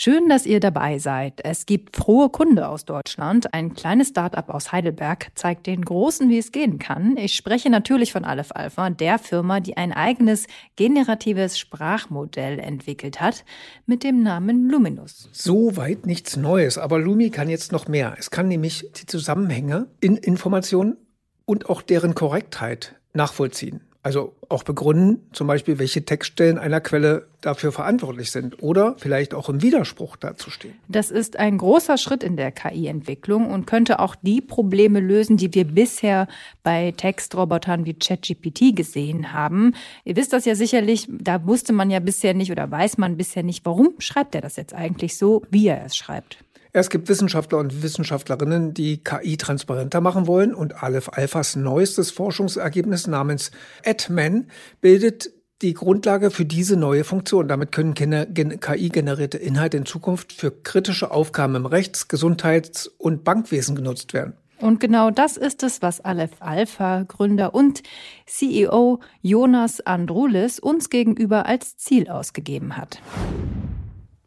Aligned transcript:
Schön, 0.00 0.28
dass 0.28 0.46
ihr 0.46 0.60
dabei 0.60 1.00
seid. 1.00 1.40
Es 1.42 1.66
gibt 1.66 1.96
frohe 1.96 2.28
Kunde 2.28 2.68
aus 2.68 2.84
Deutschland. 2.84 3.52
Ein 3.52 3.74
kleines 3.74 4.10
Startup 4.10 4.48
aus 4.48 4.70
Heidelberg 4.70 5.32
zeigt 5.34 5.66
den 5.66 5.84
Großen, 5.84 6.30
wie 6.30 6.38
es 6.38 6.52
gehen 6.52 6.78
kann. 6.78 7.16
Ich 7.16 7.34
spreche 7.34 7.68
natürlich 7.68 8.12
von 8.12 8.24
Aleph 8.24 8.52
Alpha, 8.52 8.90
der 8.90 9.18
Firma, 9.18 9.58
die 9.58 9.76
ein 9.76 9.92
eigenes 9.92 10.46
generatives 10.76 11.58
Sprachmodell 11.58 12.60
entwickelt 12.60 13.20
hat 13.20 13.44
mit 13.86 14.04
dem 14.04 14.22
Namen 14.22 14.70
Luminus. 14.70 15.30
Soweit 15.32 16.06
nichts 16.06 16.36
Neues, 16.36 16.78
aber 16.78 17.00
Lumi 17.00 17.30
kann 17.30 17.50
jetzt 17.50 17.72
noch 17.72 17.88
mehr. 17.88 18.14
Es 18.20 18.30
kann 18.30 18.46
nämlich 18.46 18.84
die 18.92 19.06
Zusammenhänge 19.06 19.88
in 19.98 20.16
Informationen 20.16 20.96
und 21.44 21.68
auch 21.68 21.82
deren 21.82 22.14
Korrektheit 22.14 22.94
nachvollziehen. 23.14 23.87
Also 24.08 24.34
auch 24.48 24.62
begründen, 24.62 25.20
zum 25.34 25.48
Beispiel, 25.48 25.78
welche 25.78 26.02
Textstellen 26.02 26.56
einer 26.56 26.80
Quelle 26.80 27.26
dafür 27.42 27.72
verantwortlich 27.72 28.30
sind 28.30 28.62
oder 28.62 28.94
vielleicht 28.96 29.34
auch 29.34 29.50
im 29.50 29.60
Widerspruch 29.60 30.16
dazu 30.16 30.48
stehen. 30.48 30.72
Das 30.88 31.10
ist 31.10 31.38
ein 31.38 31.58
großer 31.58 31.98
Schritt 31.98 32.22
in 32.22 32.38
der 32.38 32.50
KI-Entwicklung 32.50 33.50
und 33.50 33.66
könnte 33.66 33.98
auch 33.98 34.14
die 34.14 34.40
Probleme 34.40 35.00
lösen, 35.00 35.36
die 35.36 35.52
wir 35.52 35.66
bisher 35.66 36.26
bei 36.62 36.94
Textrobotern 36.96 37.84
wie 37.84 37.92
ChatGPT 37.92 38.74
gesehen 38.74 39.34
haben. 39.34 39.74
Ihr 40.06 40.16
wisst 40.16 40.32
das 40.32 40.46
ja 40.46 40.54
sicherlich, 40.54 41.06
da 41.10 41.46
wusste 41.46 41.74
man 41.74 41.90
ja 41.90 42.00
bisher 42.00 42.32
nicht 42.32 42.50
oder 42.50 42.70
weiß 42.70 42.96
man 42.96 43.18
bisher 43.18 43.42
nicht, 43.42 43.66
warum 43.66 43.90
schreibt 43.98 44.34
er 44.34 44.40
das 44.40 44.56
jetzt 44.56 44.72
eigentlich 44.72 45.18
so, 45.18 45.42
wie 45.50 45.66
er 45.66 45.84
es 45.84 45.94
schreibt. 45.96 46.38
Es 46.78 46.90
gibt 46.90 47.08
Wissenschaftler 47.08 47.58
und 47.58 47.82
Wissenschaftlerinnen, 47.82 48.72
die 48.72 49.02
KI 49.02 49.36
transparenter 49.36 50.00
machen 50.00 50.28
wollen 50.28 50.54
und 50.54 50.82
Aleph 50.82 51.08
Alphas 51.12 51.56
neuestes 51.56 52.12
Forschungsergebnis 52.12 53.08
namens 53.08 53.50
AdMan 53.84 54.46
bildet 54.80 55.32
die 55.60 55.74
Grundlage 55.74 56.30
für 56.30 56.44
diese 56.44 56.76
neue 56.76 57.02
Funktion. 57.02 57.48
Damit 57.48 57.72
können 57.72 57.94
KI-generierte 57.94 59.38
Inhalte 59.38 59.76
in 59.76 59.86
Zukunft 59.86 60.32
für 60.32 60.52
kritische 60.52 61.10
Aufgaben 61.10 61.56
im 61.56 61.66
Rechts-, 61.66 62.06
Gesundheits- 62.06 62.86
und 62.86 63.24
Bankwesen 63.24 63.74
genutzt 63.74 64.12
werden. 64.14 64.34
Und 64.60 64.78
genau 64.78 65.10
das 65.10 65.36
ist 65.36 65.64
es, 65.64 65.82
was 65.82 66.00
Aleph 66.00 66.36
Alpha 66.38 67.02
Gründer 67.02 67.54
und 67.54 67.82
CEO 68.26 69.00
Jonas 69.20 69.80
Androulis 69.80 70.60
uns 70.60 70.90
gegenüber 70.90 71.46
als 71.46 71.76
Ziel 71.76 72.08
ausgegeben 72.08 72.76
hat. 72.76 73.00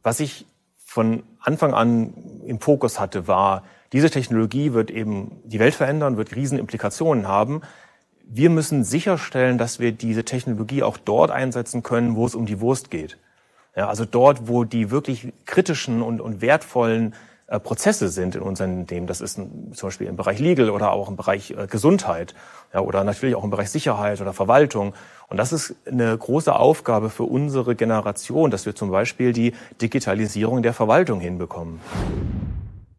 Was 0.04 0.20
ich 0.20 0.45
von 0.92 1.23
Anfang 1.39 1.73
an 1.73 2.14
im 2.45 2.59
Fokus 2.59 3.00
hatte, 3.00 3.25
war, 3.25 3.64
diese 3.94 4.09
Technologie 4.09 4.73
wird 4.73 4.92
eben 4.92 5.42
die 5.45 5.58
Welt 5.58 5.73
verändern, 5.73 6.17
wird 6.17 6.36
Riesenimplikationen 6.36 7.30
haben. 7.30 7.61
Wir 8.25 8.50
müssen 8.50 8.83
sicherstellen, 8.83 9.58
dass 9.58 9.80
wir 9.80 9.94
diese 9.94 10.25
Technologie 10.25 10.83
auch 10.83 10.98
dort 10.98 11.31
einsetzen 11.31 11.81
können, 11.81 12.17
wo 12.17 12.25
es 12.25 12.36
um 12.36 12.45
die 12.45 12.59
Wurst 12.59 12.92
geht. 12.92 13.17
Ja, 13.73 13.88
also 13.88 14.03
dort, 14.03 14.50
wo 14.50 14.66
die 14.66 14.92
wirklich 14.92 15.31
kritischen 15.45 16.02
und, 16.02 16.20
und 16.20 16.42
wertvollen 16.42 17.16
äh, 17.48 17.58
Prozesse 17.58 18.09
sind 18.09 18.36
in 18.36 18.42
unseren 18.42 18.80
Unternehmen. 18.80 19.08
Das 19.08 19.22
ist 19.22 19.36
zum 19.36 19.72
Beispiel 19.81 20.08
im 20.08 20.17
Bereich 20.17 20.39
Legal 20.39 20.70
oder 20.70 20.92
auch 20.92 21.08
im 21.08 21.16
Bereich 21.16 21.52
äh, 21.52 21.67
Gesundheit 21.67 22.33
ja, 22.73 22.81
oder 22.81 23.05
natürlich 23.05 23.36
auch 23.36 23.45
im 23.45 23.50
Bereich 23.50 23.70
Sicherheit 23.70 24.20
oder 24.20 24.33
Verwaltung. 24.33 24.94
Und 25.32 25.38
das 25.38 25.54
ist 25.54 25.76
eine 25.86 26.18
große 26.18 26.54
Aufgabe 26.54 27.10
für 27.10 27.24
unsere 27.24 27.74
Generation, 27.74 28.52
dass 28.52 28.66
wir 28.66 28.76
zum 28.76 28.92
Beispiel 28.92 29.32
die 29.32 29.54
Digitalisierung 29.82 30.62
der 30.62 30.73
Verwaltung 30.73 31.22
hinbekommen. 31.22 31.80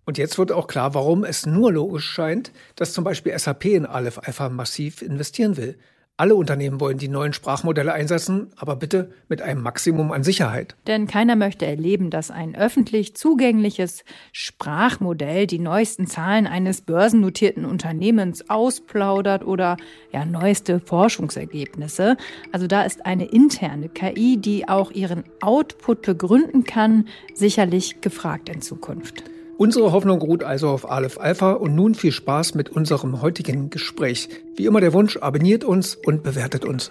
Und 0.06 0.16
jetzt 0.16 0.38
wird 0.38 0.50
auch 0.50 0.66
klar, 0.66 0.94
warum 0.94 1.24
es 1.24 1.44
nur 1.44 1.70
logisch 1.70 2.06
scheint, 2.06 2.50
dass 2.74 2.94
zum 2.94 3.04
Beispiel 3.04 3.38
SAP 3.38 3.66
in 3.66 3.84
Aleph 3.84 4.18
Alpha 4.18 4.48
massiv 4.48 5.02
investieren 5.02 5.58
will. 5.58 5.76
Alle 6.18 6.34
Unternehmen 6.34 6.78
wollen 6.78 6.98
die 6.98 7.08
neuen 7.08 7.32
Sprachmodelle 7.32 7.92
einsetzen, 7.92 8.52
aber 8.56 8.76
bitte 8.76 9.10
mit 9.28 9.40
einem 9.40 9.62
Maximum 9.62 10.12
an 10.12 10.22
Sicherheit. 10.22 10.76
Denn 10.86 11.06
keiner 11.06 11.36
möchte 11.36 11.64
erleben, 11.64 12.10
dass 12.10 12.30
ein 12.30 12.54
öffentlich 12.54 13.16
zugängliches 13.16 14.04
Sprachmodell 14.30 15.46
die 15.46 15.58
neuesten 15.58 16.06
Zahlen 16.06 16.46
eines 16.46 16.82
börsennotierten 16.82 17.64
Unternehmens 17.64 18.50
ausplaudert 18.50 19.44
oder 19.44 19.78
ja 20.12 20.26
neueste 20.26 20.80
Forschungsergebnisse. 20.80 22.18
Also 22.52 22.66
da 22.66 22.82
ist 22.82 23.06
eine 23.06 23.24
interne 23.24 23.88
KI, 23.88 24.36
die 24.36 24.68
auch 24.68 24.90
ihren 24.90 25.24
Output 25.40 26.02
begründen 26.02 26.64
kann, 26.64 27.08
sicherlich 27.34 28.02
gefragt 28.02 28.50
in 28.50 28.60
Zukunft. 28.60 29.31
Unsere 29.62 29.92
Hoffnung 29.92 30.20
ruht 30.20 30.42
also 30.42 30.70
auf 30.70 30.90
Aleph 30.90 31.20
Alpha 31.20 31.52
und 31.52 31.76
nun 31.76 31.94
viel 31.94 32.10
Spaß 32.10 32.56
mit 32.56 32.70
unserem 32.70 33.22
heutigen 33.22 33.70
Gespräch. 33.70 34.28
Wie 34.56 34.66
immer 34.66 34.80
der 34.80 34.92
Wunsch, 34.92 35.18
abonniert 35.18 35.62
uns 35.62 35.94
und 35.94 36.24
bewertet 36.24 36.64
uns. 36.64 36.90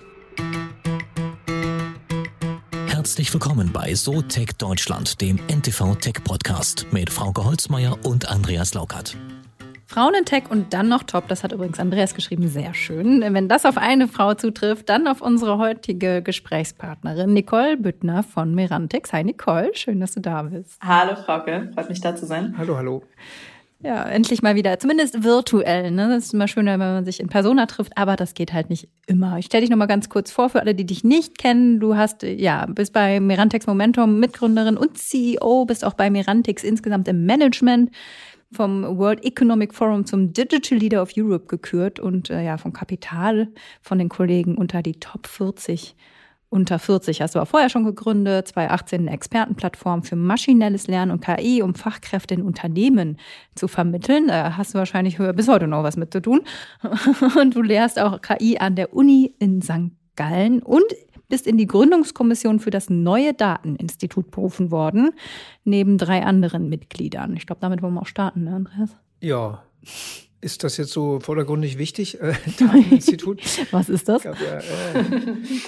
Herzlich 2.87 3.33
willkommen 3.33 3.71
bei 3.73 3.93
So 3.93 4.21
Tech 4.21 4.51
Deutschland, 4.57 5.19
dem 5.19 5.37
NTV 5.49 5.95
Tech 5.95 6.23
Podcast 6.23 6.87
mit 6.91 7.09
Frauke 7.09 7.43
Holzmeier 7.43 7.97
und 8.05 8.29
Andreas 8.29 8.73
Laukert. 8.73 9.17
Frauen 9.91 10.13
in 10.17 10.23
Tech 10.23 10.43
und 10.49 10.71
dann 10.71 10.87
noch 10.87 11.03
top. 11.03 11.27
Das 11.27 11.43
hat 11.43 11.51
übrigens 11.51 11.77
Andreas 11.77 12.15
geschrieben. 12.15 12.47
Sehr 12.47 12.73
schön. 12.73 13.21
Wenn 13.21 13.49
das 13.49 13.65
auf 13.65 13.77
eine 13.77 14.07
Frau 14.07 14.33
zutrifft, 14.35 14.87
dann 14.87 15.05
auf 15.05 15.21
unsere 15.21 15.57
heutige 15.57 16.21
Gesprächspartnerin 16.21 17.33
Nicole 17.33 17.75
Büttner 17.75 18.23
von 18.23 18.55
Merantix. 18.55 19.11
Hi 19.11 19.25
Nicole, 19.25 19.71
schön, 19.73 19.99
dass 19.99 20.13
du 20.13 20.21
da 20.21 20.43
bist. 20.43 20.79
Hallo 20.81 21.17
Frauke, 21.17 21.71
freut 21.75 21.89
mich 21.89 21.99
da 21.99 22.15
zu 22.15 22.25
sein. 22.25 22.55
Hallo, 22.57 22.77
hallo. 22.77 23.03
Ja, 23.83 24.03
endlich 24.03 24.43
mal 24.43 24.55
wieder, 24.55 24.79
zumindest 24.79 25.23
virtuell. 25.23 25.89
Ne? 25.89 26.07
Das 26.07 26.25
ist 26.25 26.33
immer 26.35 26.47
schöner, 26.47 26.73
wenn 26.73 26.93
man 26.93 27.05
sich 27.05 27.19
in 27.19 27.29
Persona 27.29 27.65
trifft, 27.65 27.97
aber 27.97 28.15
das 28.15 28.35
geht 28.35 28.53
halt 28.53 28.69
nicht 28.69 28.87
immer. 29.07 29.39
Ich 29.39 29.47
stelle 29.47 29.61
dich 29.61 29.71
noch 29.71 29.77
mal 29.77 29.87
ganz 29.87 30.07
kurz 30.07 30.31
vor 30.31 30.49
für 30.49 30.61
alle, 30.61 30.75
die 30.75 30.85
dich 30.85 31.03
nicht 31.03 31.39
kennen. 31.39 31.79
Du 31.79 31.97
hast 31.97 32.21
ja 32.21 32.67
bist 32.67 32.93
bei 32.93 33.19
Merantix 33.19 33.65
Momentum 33.65 34.19
Mitgründerin 34.19 34.77
und 34.77 34.99
CEO, 34.99 35.65
bist 35.65 35.83
auch 35.83 35.95
bei 35.95 36.11
Merantix 36.11 36.63
insgesamt 36.63 37.07
im 37.07 37.25
Management 37.25 37.91
vom 38.51 38.97
World 38.97 39.23
Economic 39.23 39.73
Forum 39.73 40.05
zum 40.05 40.33
Digital 40.33 40.77
Leader 40.77 41.01
of 41.01 41.11
Europe 41.15 41.47
gekürt 41.47 41.99
und 41.99 42.29
äh, 42.29 42.43
ja 42.43 42.57
vom 42.57 42.73
Kapital 42.73 43.47
von 43.81 43.97
den 43.97 44.09
Kollegen 44.09 44.57
unter 44.57 44.81
die 44.81 44.99
Top 44.99 45.27
40 45.27 45.95
unter 46.51 46.79
40 46.79 47.21
hast 47.21 47.33
du 47.33 47.39
auch 47.39 47.47
vorher 47.47 47.69
schon 47.69 47.85
gegründet, 47.85 48.49
2018 48.49 49.01
eine 49.01 49.11
Expertenplattform 49.11 50.03
für 50.03 50.17
maschinelles 50.17 50.87
Lernen 50.87 51.13
und 51.13 51.23
KI, 51.23 51.61
um 51.61 51.75
Fachkräfte 51.75 52.33
in 52.33 52.41
Unternehmen 52.41 53.17
zu 53.55 53.69
vermitteln. 53.69 54.27
Da 54.27 54.57
hast 54.57 54.73
du 54.73 54.77
wahrscheinlich 54.77 55.17
bis 55.17 55.47
heute 55.47 55.67
noch 55.67 55.83
was 55.83 55.95
mit 55.95 56.11
zu 56.11 56.21
tun. 56.21 56.41
Und 57.39 57.55
du 57.55 57.61
lehrst 57.61 57.99
auch 57.99 58.21
KI 58.21 58.57
an 58.57 58.75
der 58.75 58.93
Uni 58.93 59.33
in 59.39 59.61
St. 59.61 59.91
Gallen 60.17 60.61
und 60.61 60.83
bist 61.31 61.47
in 61.47 61.57
die 61.57 61.65
Gründungskommission 61.65 62.59
für 62.59 62.69
das 62.69 62.89
neue 62.89 63.33
Dateninstitut 63.33 64.29
berufen 64.29 64.69
worden, 64.69 65.11
neben 65.63 65.97
drei 65.97 66.23
anderen 66.23 66.69
Mitgliedern. 66.69 67.35
Ich 67.35 67.47
glaube, 67.47 67.61
damit 67.61 67.81
wollen 67.81 67.95
wir 67.95 68.01
auch 68.01 68.07
starten, 68.07 68.43
ne, 68.43 68.53
Andreas? 68.53 68.91
Ja. 69.21 69.63
Ist 70.41 70.63
das 70.63 70.77
jetzt 70.77 70.91
so 70.91 71.19
vordergründig 71.19 71.77
wichtig, 71.77 72.19
äh, 72.19 72.33
Dateninstitut? 72.59 73.41
Was 73.71 73.89
ist 73.89 74.09
das? 74.09 74.23
Glaub, 74.23 74.35
ja, 74.39 74.57
äh. 74.57 75.03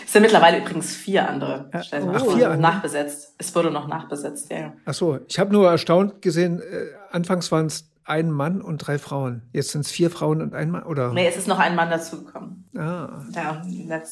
es 0.04 0.12
sind 0.12 0.24
mittlerweile 0.24 0.60
übrigens 0.60 0.96
vier 0.96 1.30
andere 1.30 1.70
Stellen. 1.82 2.10
Ach, 2.12 2.22
vier 2.22 2.52
andere? 2.52 2.58
Nachbesetzt. 2.58 3.36
Es 3.38 3.56
wurde 3.56 3.72
noch 3.72 3.88
nachbesetzt, 3.88 4.52
ja. 4.52 4.58
ja. 4.58 4.74
Ach 4.86 4.94
so, 4.94 5.20
ich 5.28 5.40
habe 5.40 5.54
nur 5.54 5.70
erstaunt 5.70 6.22
gesehen, 6.22 6.60
äh, 6.60 6.88
anfangs 7.12 7.52
waren 7.52 7.68
es 7.68 7.93
ein 8.06 8.32
Mann 8.32 8.62
und 8.62 8.80
drei 8.80 8.98
Frauen. 8.98 9.44
Jetzt 9.54 9.72
sind 9.72 9.82
es 9.82 9.92
vier 9.92 10.10
Frauen 10.10 10.42
und 10.42 10.54
ein 10.54 10.72
Mann, 10.72 10.84
oder? 10.84 11.14
Nee, 11.14 11.28
es 11.28 11.38
ist 11.38 11.48
noch 11.48 11.60
ein 11.60 11.76
Mann 11.76 11.90
dazugekommen. 11.90 12.70
Ah. 12.76 13.24
Ja, 13.34 13.62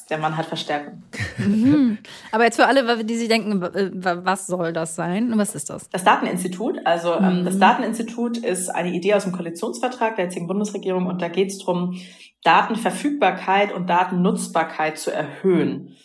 der 0.09 0.18
Mann 0.18 0.38
hat 0.38 0.46
Verstärkung. 0.46 1.03
Mhm. 1.38 1.97
Aber 2.31 2.44
jetzt 2.46 2.56
für 2.56 2.68
alle, 2.68 3.03
die 3.03 3.18
sich 3.18 3.28
denken, 3.28 3.62
was 3.62 4.47
soll 4.47 4.72
das 4.72 4.96
sein? 4.96 5.34
Was 5.35 5.56
ist 5.56 5.69
das? 5.69 5.90
Das 5.90 6.03
Dateninstitut. 6.03 6.79
Also 6.85 7.16
ähm, 7.16 7.40
mhm. 7.40 7.46
das 7.46 7.59
Dateninstitut 7.59 8.38
ist 8.38 8.69
eine 8.69 8.91
Idee 8.91 9.16
aus 9.16 9.24
dem 9.24 9.34
Koalitionsvertrag 9.34 10.16
der 10.16 10.25
jetzigen 10.25 10.47
Bundesregierung 10.47 11.08
und 11.08 11.22
da 11.22 11.28
geht 11.28 11.50
es 11.50 11.59
darum, 11.59 12.00
Datenverfügbarkeit 12.44 13.73
und 13.73 13.90
Datennutzbarkeit 13.90 14.97
zu 14.97 15.12
erhöhen. 15.12 15.96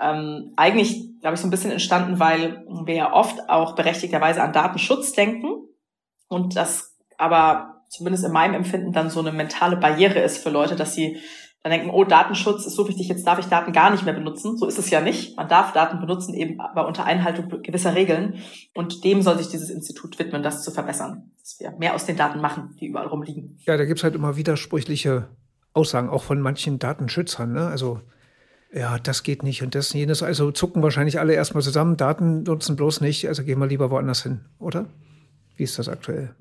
Ähm, 0.00 0.52
eigentlich, 0.56 1.20
glaube 1.20 1.34
ich, 1.34 1.40
so 1.40 1.46
ein 1.46 1.50
bisschen 1.50 1.72
entstanden, 1.72 2.18
weil 2.18 2.64
wir 2.84 2.94
ja 2.94 3.12
oft 3.12 3.48
auch 3.48 3.74
berechtigterweise 3.74 4.42
an 4.42 4.52
Datenschutz 4.52 5.12
denken. 5.12 5.66
Und 6.28 6.56
das 6.56 6.89
aber 7.20 7.84
zumindest 7.88 8.24
in 8.24 8.32
meinem 8.32 8.54
Empfinden 8.54 8.92
dann 8.92 9.10
so 9.10 9.20
eine 9.20 9.32
mentale 9.32 9.76
Barriere 9.76 10.20
ist 10.20 10.38
für 10.38 10.50
Leute, 10.50 10.76
dass 10.76 10.94
sie 10.94 11.18
dann 11.62 11.72
denken, 11.72 11.90
oh, 11.90 12.04
Datenschutz 12.04 12.64
ist 12.64 12.74
so 12.74 12.88
wichtig, 12.88 13.08
jetzt 13.08 13.26
darf 13.26 13.38
ich 13.38 13.44
Daten 13.44 13.72
gar 13.72 13.90
nicht 13.90 14.04
mehr 14.04 14.14
benutzen. 14.14 14.56
So 14.56 14.66
ist 14.66 14.78
es 14.78 14.88
ja 14.88 15.02
nicht. 15.02 15.36
Man 15.36 15.46
darf 15.46 15.74
Daten 15.74 16.00
benutzen, 16.00 16.32
eben 16.32 16.58
aber 16.58 16.86
unter 16.86 17.04
Einhaltung 17.04 17.50
gewisser 17.62 17.94
Regeln. 17.94 18.36
Und 18.74 19.04
dem 19.04 19.20
soll 19.20 19.36
sich 19.36 19.48
dieses 19.48 19.68
Institut 19.68 20.18
widmen, 20.18 20.42
das 20.42 20.64
zu 20.64 20.70
verbessern. 20.70 21.32
Dass 21.38 21.60
wir 21.60 21.72
mehr 21.72 21.94
aus 21.94 22.06
den 22.06 22.16
Daten 22.16 22.40
machen, 22.40 22.76
die 22.80 22.86
überall 22.86 23.08
rumliegen. 23.08 23.58
Ja, 23.66 23.76
da 23.76 23.84
gibt's 23.84 24.02
halt 24.02 24.14
immer 24.14 24.36
widersprüchliche 24.36 25.28
Aussagen, 25.74 26.08
auch 26.08 26.22
von 26.22 26.40
manchen 26.40 26.78
Datenschützern. 26.78 27.52
Ne? 27.52 27.66
Also 27.66 28.00
ja, 28.72 28.98
das 28.98 29.22
geht 29.22 29.42
nicht 29.42 29.62
und 29.62 29.74
das 29.74 29.92
und 29.92 30.00
jenes. 30.00 30.22
Also 30.22 30.52
zucken 30.52 30.82
wahrscheinlich 30.82 31.18
alle 31.20 31.34
erstmal 31.34 31.62
zusammen, 31.62 31.98
Daten 31.98 32.44
nutzen 32.44 32.76
bloß 32.76 33.02
nicht, 33.02 33.28
also 33.28 33.44
gehen 33.44 33.58
wir 33.58 33.66
lieber 33.66 33.90
woanders 33.90 34.22
hin, 34.22 34.46
oder? 34.58 34.86
Wie 35.60 35.64
ist 35.64 35.78
das 35.78 35.90
aktuell? 35.90 36.34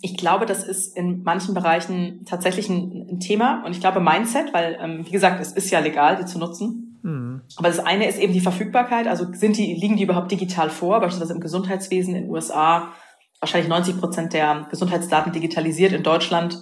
Ich 0.00 0.16
glaube, 0.16 0.46
das 0.46 0.64
ist 0.64 0.96
in 0.96 1.24
manchen 1.24 1.52
Bereichen 1.52 2.24
tatsächlich 2.24 2.70
ein, 2.70 3.06
ein 3.06 3.20
Thema. 3.20 3.62
Und 3.66 3.72
ich 3.72 3.80
glaube 3.80 4.00
Mindset, 4.00 4.54
weil, 4.54 4.78
ähm, 4.80 5.04
wie 5.04 5.10
gesagt, 5.10 5.42
es 5.42 5.52
ist 5.52 5.70
ja 5.70 5.78
legal, 5.80 6.16
die 6.16 6.24
zu 6.24 6.38
nutzen. 6.38 6.98
Mhm. 7.02 7.42
Aber 7.56 7.68
das 7.68 7.80
eine 7.80 8.08
ist 8.08 8.18
eben 8.18 8.32
die 8.32 8.40
Verfügbarkeit. 8.40 9.08
Also 9.08 9.26
sind 9.34 9.58
die, 9.58 9.74
liegen 9.74 9.98
die 9.98 10.04
überhaupt 10.04 10.32
digital 10.32 10.70
vor? 10.70 11.00
Beispielsweise 11.00 11.34
im 11.34 11.40
Gesundheitswesen 11.40 12.14
in 12.14 12.22
den 12.22 12.30
USA 12.30 12.94
wahrscheinlich 13.40 13.68
90 13.68 14.00
Prozent 14.00 14.32
der 14.32 14.66
Gesundheitsdaten 14.70 15.34
digitalisiert. 15.34 15.92
In 15.92 16.02
Deutschland 16.02 16.56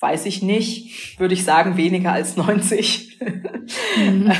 weiß 0.00 0.26
ich 0.26 0.42
nicht, 0.42 1.20
würde 1.20 1.34
ich 1.34 1.44
sagen, 1.44 1.76
weniger 1.76 2.10
als 2.10 2.36
90. 2.36 3.20
Mhm. 3.96 4.32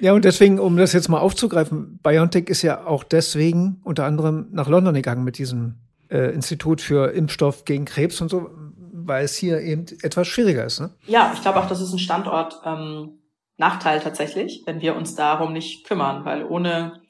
ja, 0.00 0.14
und 0.14 0.24
deswegen, 0.24 0.58
um 0.58 0.78
das 0.78 0.94
jetzt 0.94 1.10
mal 1.10 1.18
aufzugreifen, 1.18 2.00
BioNTech 2.02 2.48
ist 2.48 2.62
ja 2.62 2.86
auch 2.86 3.04
deswegen 3.04 3.82
unter 3.84 4.06
anderem 4.06 4.48
nach 4.52 4.68
London 4.68 4.94
gegangen 4.94 5.22
mit 5.22 5.36
diesem 5.36 5.83
äh, 6.14 6.30
Institut 6.30 6.80
für 6.80 7.12
Impfstoff 7.12 7.64
gegen 7.64 7.84
Krebs 7.84 8.20
und 8.20 8.28
so, 8.28 8.48
weil 8.92 9.24
es 9.24 9.34
hier 9.34 9.60
eben 9.60 9.84
etwas 10.02 10.28
schwieriger 10.28 10.64
ist. 10.64 10.80
Ne? 10.80 10.90
Ja, 11.06 11.32
ich 11.34 11.42
glaube 11.42 11.58
auch, 11.58 11.68
das 11.68 11.80
ist 11.80 11.92
ein 11.92 11.98
Standort 11.98 12.60
ähm, 12.64 13.18
Nachteil 13.56 14.00
tatsächlich, 14.00 14.62
wenn 14.66 14.80
wir 14.80 14.96
uns 14.96 15.16
darum 15.16 15.52
nicht 15.52 15.84
kümmern, 15.86 16.24
weil 16.24 16.44
ohne 16.44 17.00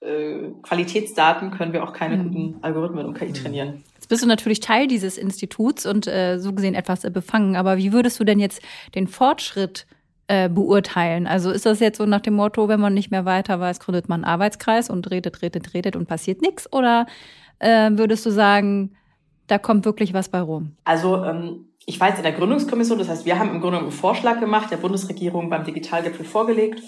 äh, 0.00 0.50
Qualitätsdaten 0.62 1.52
können 1.52 1.72
wir 1.72 1.84
auch 1.84 1.92
keine 1.92 2.16
mhm. 2.16 2.22
guten 2.24 2.56
Algorithmen 2.62 3.06
und 3.06 3.14
KI 3.14 3.28
mhm. 3.28 3.34
trainieren. 3.34 3.84
Jetzt 3.94 4.08
bist 4.08 4.22
du 4.22 4.26
natürlich 4.26 4.60
Teil 4.60 4.88
dieses 4.88 5.16
Instituts 5.16 5.86
und 5.86 6.08
äh, 6.08 6.38
so 6.38 6.52
gesehen 6.52 6.74
etwas 6.74 7.04
äh, 7.04 7.10
befangen. 7.10 7.54
Aber 7.54 7.76
wie 7.76 7.92
würdest 7.92 8.18
du 8.18 8.24
denn 8.24 8.40
jetzt 8.40 8.62
den 8.94 9.06
Fortschritt 9.06 9.86
äh, 10.26 10.48
beurteilen? 10.48 11.26
Also 11.26 11.50
ist 11.50 11.66
das 11.66 11.80
jetzt 11.80 11.98
so 11.98 12.06
nach 12.06 12.20
dem 12.20 12.34
Motto, 12.34 12.68
wenn 12.68 12.80
man 12.80 12.94
nicht 12.94 13.10
mehr 13.10 13.24
weiter 13.24 13.60
weiß, 13.60 13.78
gründet 13.78 14.08
man 14.08 14.24
einen 14.24 14.32
Arbeitskreis 14.32 14.90
und 14.90 15.10
redet, 15.10 15.42
redet, 15.42 15.74
redet 15.74 15.94
und 15.94 16.06
passiert 16.06 16.42
nichts? 16.42 16.72
Oder 16.72 17.06
äh, 17.60 17.90
würdest 17.92 18.26
du 18.26 18.30
sagen, 18.30 18.96
da 19.46 19.58
kommt 19.58 19.84
wirklich 19.84 20.12
was 20.12 20.28
bei 20.28 20.40
rum? 20.40 20.76
Also 20.84 21.24
ähm, 21.24 21.66
ich 21.86 21.98
war 22.00 22.08
jetzt 22.08 22.18
in 22.18 22.24
der 22.24 22.32
Gründungskommission, 22.32 22.98
das 22.98 23.08
heißt, 23.08 23.24
wir 23.24 23.38
haben 23.38 23.50
im 23.50 23.60
Grunde 23.60 23.78
einen 23.78 23.90
Vorschlag 23.90 24.40
gemacht, 24.40 24.70
der 24.70 24.76
Bundesregierung 24.76 25.50
beim 25.50 25.64
Digitalgipfel 25.64 26.24
vorgelegt. 26.24 26.80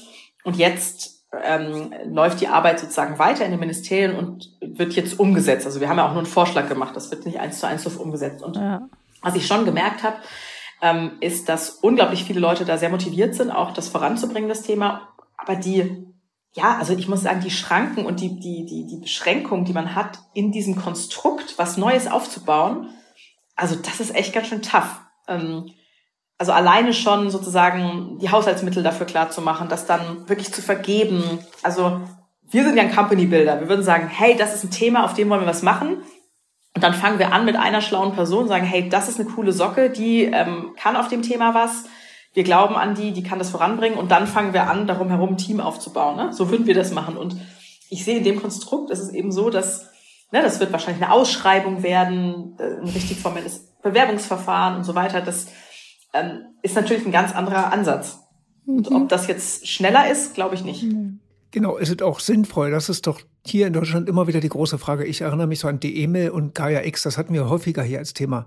Und 0.45 0.57
jetzt 0.57 1.25
ähm, 1.45 1.93
läuft 2.07 2.41
die 2.41 2.49
Arbeit 2.49 2.79
sozusagen 2.79 3.19
weiter 3.19 3.45
in 3.45 3.53
den 3.53 3.61
Ministerien 3.61 4.15
und 4.15 4.51
wird 4.61 4.93
jetzt 4.95 5.19
umgesetzt. 5.19 5.67
Also 5.67 5.81
wir 5.81 5.89
haben 5.89 5.99
ja 5.99 6.05
auch 6.05 6.13
nur 6.13 6.19
einen 6.19 6.27
Vorschlag 6.27 6.69
gemacht, 6.69 6.95
das 6.95 7.11
wird 7.11 7.27
nicht 7.27 7.41
eins 7.41 7.59
zu 7.59 7.67
eins 7.67 7.83
so 7.85 8.01
umgesetzt. 8.01 8.43
Und 8.43 8.57
ja. 8.57 8.83
was 9.23 9.35
ich 9.35 9.47
schon 9.47 9.65
gemerkt 9.65 10.03
habe, 10.03 10.17
ähm, 10.83 11.13
ist, 11.21 11.49
dass 11.49 11.71
unglaublich 11.71 12.25
viele 12.25 12.41
Leute 12.41 12.65
da 12.65 12.77
sehr 12.77 12.91
motiviert 12.91 13.35
sind, 13.35 13.51
auch 13.51 13.73
das 13.73 13.89
voranzubringen, 13.89 14.49
das 14.49 14.63
Thema. 14.63 15.09
Aber 15.37 15.57
die, 15.57 16.07
ja, 16.55 16.77
also 16.79 16.93
ich 16.93 17.09
muss 17.09 17.23
sagen, 17.23 17.41
die 17.41 17.51
Schranken 17.51 18.05
und 18.05 18.21
die, 18.21 18.39
die, 18.39 18.67
die, 18.67 18.87
die 18.87 19.01
Beschränkungen, 19.01 19.65
die 19.65 19.73
man 19.73 19.95
hat, 19.95 20.19
in 20.35 20.53
diesem 20.53 20.77
Konstrukt 20.77 21.55
was 21.57 21.77
Neues 21.77 22.07
aufzubauen, 22.07 22.91
also 23.57 23.77
das 23.77 24.01
ist 24.01 24.15
echt 24.15 24.33
ganz 24.33 24.49
schön 24.49 24.63
tough. 24.63 25.01
Ähm, 25.29 25.71
also 26.39 26.53
alleine 26.53 26.93
schon 26.93 27.31
sozusagen 27.31 28.19
die 28.21 28.31
Haushaltsmittel 28.31 28.83
dafür 28.83 29.07
klar 29.07 29.31
zu 29.31 29.41
machen, 29.41 29.69
das 29.69 29.87
dann 29.87 30.29
wirklich 30.29 30.53
zu 30.53 30.61
vergeben. 30.61 31.39
Also 31.63 32.01
wir 32.51 32.65
sind 32.65 32.77
ja 32.77 32.83
ein 32.83 32.95
Company 32.95 33.27
Builder. 33.27 33.61
Wir 33.61 33.69
würden 33.69 33.85
sagen, 33.85 34.09
hey, 34.09 34.37
das 34.37 34.55
ist 34.55 34.65
ein 34.65 34.71
Thema, 34.71 35.05
auf 35.05 35.15
dem 35.15 35.31
wollen 35.31 35.43
wir 35.43 35.47
was 35.47 35.63
machen. 35.63 36.03
Und 36.75 36.83
dann 36.83 36.95
fangen 36.95 37.19
wir 37.19 37.33
an 37.33 37.45
mit 37.45 37.57
einer 37.57 37.81
schlauen 37.81 38.15
Person, 38.15 38.49
sagen, 38.49 38.65
hey, 38.65 38.89
das 38.89 39.09
ist 39.09 39.21
eine 39.21 39.29
coole 39.29 39.53
Socke, 39.53 39.91
die 39.91 40.25
ähm, 40.25 40.75
kann 40.77 40.97
auf 40.97 41.09
dem 41.09 41.23
Thema 41.23 41.55
was. 41.55 41.85
Wir 42.35 42.45
glauben 42.45 42.77
an 42.77 42.95
die, 42.95 43.13
die 43.13 43.23
kann 43.23 43.39
das 43.39 43.51
voranbringen. 43.51 43.99
Und 43.99 44.11
dann 44.11 44.27
fangen 44.27 44.53
wir 44.53 44.71
an, 44.71 44.87
darum 44.87 45.09
herum 45.09 45.31
ein 45.31 45.37
Team 45.37 45.61
aufzubauen. 45.61 46.17
Ne? 46.17 46.33
So 46.33 46.51
würden 46.51 46.67
wir 46.67 46.75
das 46.75 46.93
machen. 46.93 47.17
Und 47.17 47.37
ich 47.91 48.05
sehe 48.05 48.19
in 48.19 48.25
dem 48.25 48.41
Konstrukt, 48.41 48.91
es 48.91 49.01
ist 49.01 49.15
eben 49.15 49.33
so, 49.33 49.51
dass 49.51 49.93
ne, 50.33 50.43
das 50.43 50.59
wird 50.59 50.73
wahrscheinlich 50.73 51.03
eine 51.03 51.13
Ausschreibung 51.13 51.83
werden, 51.83 52.57
äh, 52.59 52.81
ein 52.81 52.89
richtig 52.89 53.21
formelles 53.21 53.69
Bewerbungsverfahren 53.83 54.77
und 54.77 54.85
so 54.85 54.95
weiter. 54.95 55.21
Das 55.21 55.47
ähm, 56.13 56.47
ist 56.63 56.75
natürlich 56.75 57.07
ein 57.07 57.13
ganz 57.13 57.35
anderer 57.35 57.73
Ansatz. 57.73 58.19
Und 58.67 58.91
ob 58.93 59.09
das 59.09 59.27
jetzt 59.27 59.69
schneller 59.69 60.11
ist, 60.11 60.35
glaube 60.35 60.55
ich 60.55 60.65
nicht. 60.65 60.87
Genau, 61.51 61.77
ist 61.77 61.91
es 61.91 62.01
auch 62.01 62.21
sinnvoll? 62.21 62.71
Das 62.71 62.89
ist 62.89 63.07
doch 63.07 63.21
hier 63.45 63.67
in 63.67 63.73
Deutschland 63.73 64.09
immer 64.09 64.27
wieder 64.27 64.41
die 64.41 64.49
große 64.49 64.79
Frage. 64.79 65.05
Ich 65.05 65.21
erinnere 65.21 65.49
mich 65.49 65.61
so 65.61 65.69
an 65.69 65.81
die 65.81 65.99
E-Mail 65.99 66.31
und 66.31 66.55
Gaia 66.55 66.85
X, 66.85 67.03
das 67.03 67.19
hatten 67.19 67.35
wir 67.35 67.49
häufiger 67.49 67.83
hier 67.83 67.99
als 67.99 68.15
Thema, 68.15 68.47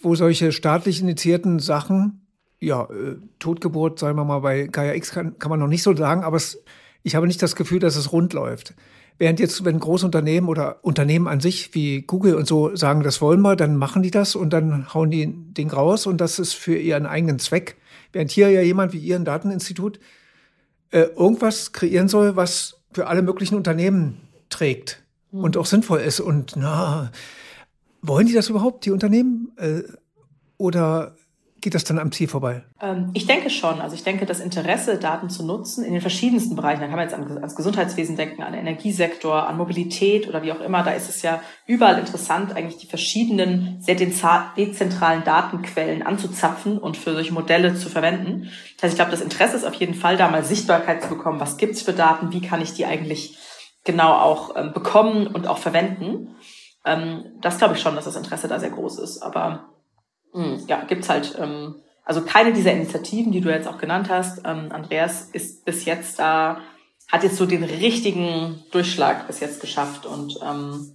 wo 0.00 0.14
solche 0.14 0.50
staatlich 0.50 1.00
initiierten 1.00 1.58
Sachen, 1.58 2.21
ja, 2.62 2.84
äh, 2.84 3.16
Totgeburt, 3.40 3.98
sagen 3.98 4.16
wir 4.16 4.24
mal, 4.24 4.38
bei 4.38 4.68
Gaia 4.68 4.94
X 4.94 5.10
kann, 5.10 5.38
kann 5.38 5.50
man 5.50 5.58
noch 5.58 5.66
nicht 5.66 5.82
so 5.82 5.94
sagen, 5.96 6.22
aber 6.22 6.36
es, 6.36 6.62
ich 7.02 7.16
habe 7.16 7.26
nicht 7.26 7.42
das 7.42 7.56
Gefühl, 7.56 7.80
dass 7.80 7.96
es 7.96 8.12
rund 8.12 8.32
läuft. 8.32 8.74
Während 9.18 9.40
jetzt, 9.40 9.64
wenn 9.64 9.78
Großunternehmen 9.78 10.48
oder 10.48 10.78
Unternehmen 10.82 11.26
an 11.28 11.40
sich 11.40 11.74
wie 11.74 12.02
Google 12.02 12.36
und 12.36 12.46
so 12.46 12.74
sagen, 12.76 13.02
das 13.02 13.20
wollen 13.20 13.42
wir, 13.42 13.56
dann 13.56 13.76
machen 13.76 14.02
die 14.02 14.10
das 14.10 14.36
und 14.36 14.52
dann 14.52 14.94
hauen 14.94 15.10
die 15.10 15.26
ein 15.26 15.54
Ding 15.54 15.70
raus 15.70 16.06
und 16.06 16.20
das 16.20 16.38
ist 16.38 16.54
für 16.54 16.76
ihren 16.76 17.04
eigenen 17.04 17.38
Zweck. 17.38 17.76
Während 18.12 18.30
hier 18.30 18.48
ja 18.50 18.62
jemand 18.62 18.92
wie 18.92 18.98
ihr 18.98 19.16
ein 19.16 19.24
Dateninstitut 19.24 19.98
äh, 20.90 21.00
irgendwas 21.16 21.72
kreieren 21.72 22.08
soll, 22.08 22.36
was 22.36 22.80
für 22.92 23.08
alle 23.08 23.22
möglichen 23.22 23.56
Unternehmen 23.56 24.20
trägt 24.50 25.02
mhm. 25.32 25.44
und 25.44 25.56
auch 25.56 25.66
sinnvoll 25.66 26.00
ist. 26.00 26.20
Und 26.20 26.54
na, 26.56 27.10
wollen 28.02 28.26
die 28.26 28.34
das 28.34 28.48
überhaupt, 28.48 28.84
die 28.84 28.92
Unternehmen? 28.92 29.52
Äh, 29.56 29.82
oder 30.58 31.16
geht 31.62 31.74
das 31.76 31.84
dann 31.84 31.98
am 31.98 32.10
Ziel 32.10 32.28
vorbei? 32.28 32.64
Ähm, 32.80 33.10
ich 33.14 33.26
denke 33.26 33.48
schon. 33.48 33.80
Also 33.80 33.94
ich 33.94 34.02
denke, 34.02 34.26
das 34.26 34.40
Interesse, 34.40 34.98
Daten 34.98 35.30
zu 35.30 35.46
nutzen 35.46 35.84
in 35.84 35.92
den 35.92 36.02
verschiedensten 36.02 36.56
Bereichen, 36.56 36.80
da 36.80 36.88
kann 36.88 36.96
man 36.96 37.08
jetzt 37.08 37.14
an, 37.14 37.38
ans 37.38 37.54
Gesundheitswesen 37.54 38.16
denken, 38.16 38.42
an 38.42 38.52
den 38.52 38.60
Energiesektor, 38.60 39.48
an 39.48 39.56
Mobilität 39.56 40.28
oder 40.28 40.42
wie 40.42 40.52
auch 40.52 40.60
immer, 40.60 40.82
da 40.82 40.90
ist 40.90 41.08
es 41.08 41.22
ja 41.22 41.40
überall 41.66 41.98
interessant, 41.98 42.54
eigentlich 42.54 42.78
die 42.78 42.88
verschiedenen 42.88 43.80
sehr 43.80 43.94
dezentralen 43.94 45.22
Datenquellen 45.24 46.02
anzuzapfen 46.02 46.78
und 46.78 46.96
für 46.96 47.14
solche 47.14 47.32
Modelle 47.32 47.76
zu 47.76 47.88
verwenden. 47.88 48.50
Das 48.76 48.82
heißt, 48.82 48.94
ich 48.94 48.98
glaube, 48.98 49.12
das 49.12 49.20
Interesse 49.20 49.56
ist 49.56 49.64
auf 49.64 49.74
jeden 49.74 49.94
Fall 49.94 50.16
da, 50.16 50.28
mal 50.28 50.44
Sichtbarkeit 50.44 51.02
zu 51.02 51.08
bekommen. 51.08 51.40
Was 51.40 51.56
gibt's 51.56 51.80
für 51.80 51.92
Daten? 51.92 52.32
Wie 52.32 52.42
kann 52.42 52.60
ich 52.60 52.74
die 52.74 52.86
eigentlich 52.86 53.38
genau 53.84 54.12
auch 54.12 54.56
ähm, 54.56 54.72
bekommen 54.72 55.28
und 55.28 55.46
auch 55.46 55.58
verwenden? 55.58 56.34
Ähm, 56.84 57.24
das 57.40 57.58
glaube 57.58 57.74
ich 57.74 57.80
schon, 57.80 57.94
dass 57.94 58.06
das 58.06 58.16
Interesse 58.16 58.48
da 58.48 58.58
sehr 58.58 58.70
groß 58.70 58.98
ist. 58.98 59.22
Aber 59.22 59.68
ja, 60.66 60.84
gibt's 60.84 61.08
halt, 61.08 61.36
ähm, 61.40 61.76
also 62.04 62.22
keine 62.22 62.52
dieser 62.52 62.72
Initiativen, 62.72 63.32
die 63.32 63.40
du 63.40 63.50
jetzt 63.50 63.68
auch 63.68 63.78
genannt 63.78 64.08
hast, 64.10 64.38
ähm, 64.44 64.70
Andreas, 64.70 65.28
ist 65.32 65.64
bis 65.64 65.84
jetzt 65.84 66.18
da, 66.18 66.60
hat 67.10 67.22
jetzt 67.22 67.36
so 67.36 67.46
den 67.46 67.62
richtigen 67.62 68.62
Durchschlag 68.70 69.26
bis 69.26 69.40
jetzt 69.40 69.60
geschafft 69.60 70.06
und 70.06 70.38
ähm, 70.42 70.92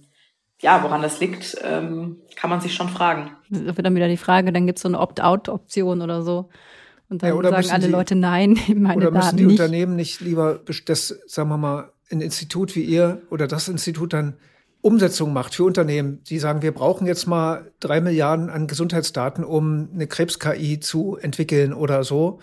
ja, 0.60 0.82
woran 0.82 1.02
das 1.02 1.20
liegt, 1.20 1.56
ähm, 1.62 2.16
kann 2.34 2.50
man 2.50 2.60
sich 2.60 2.74
schon 2.74 2.88
fragen. 2.88 3.30
Das 3.48 3.76
wird 3.76 3.86
dann 3.86 3.94
wieder 3.94 4.08
die 4.08 4.16
Frage, 4.16 4.52
dann 4.52 4.66
gibt's 4.66 4.82
so 4.82 4.88
eine 4.88 4.98
Opt-out-Option 4.98 6.02
oder 6.02 6.22
so. 6.22 6.48
Und 7.08 7.22
dann 7.22 7.42
ja, 7.42 7.62
sagen 7.62 7.70
alle 7.70 7.86
die, 7.86 7.92
Leute 7.92 8.14
nein, 8.16 8.58
meine 8.76 8.96
Oder 8.96 9.10
müssen 9.12 9.24
Daten 9.24 9.36
die 9.36 9.44
nicht. 9.46 9.60
Unternehmen 9.60 9.96
nicht 9.96 10.20
lieber 10.20 10.60
das, 10.84 11.08
sagen 11.26 11.48
wir 11.48 11.56
mal, 11.56 11.92
ein 12.10 12.20
Institut 12.20 12.74
wie 12.74 12.82
ihr 12.82 13.22
oder 13.30 13.46
das 13.46 13.68
Institut 13.68 14.12
dann 14.12 14.34
Umsetzung 14.80 15.32
macht 15.32 15.54
für 15.54 15.64
Unternehmen, 15.64 16.22
die 16.24 16.38
sagen, 16.38 16.62
wir 16.62 16.72
brauchen 16.72 17.06
jetzt 17.06 17.26
mal 17.26 17.72
drei 17.80 18.00
Milliarden 18.00 18.48
an 18.48 18.66
Gesundheitsdaten, 18.66 19.44
um 19.44 19.88
eine 19.92 20.06
Krebs-KI 20.06 20.78
zu 20.78 21.16
entwickeln 21.16 21.74
oder 21.74 22.04
so. 22.04 22.38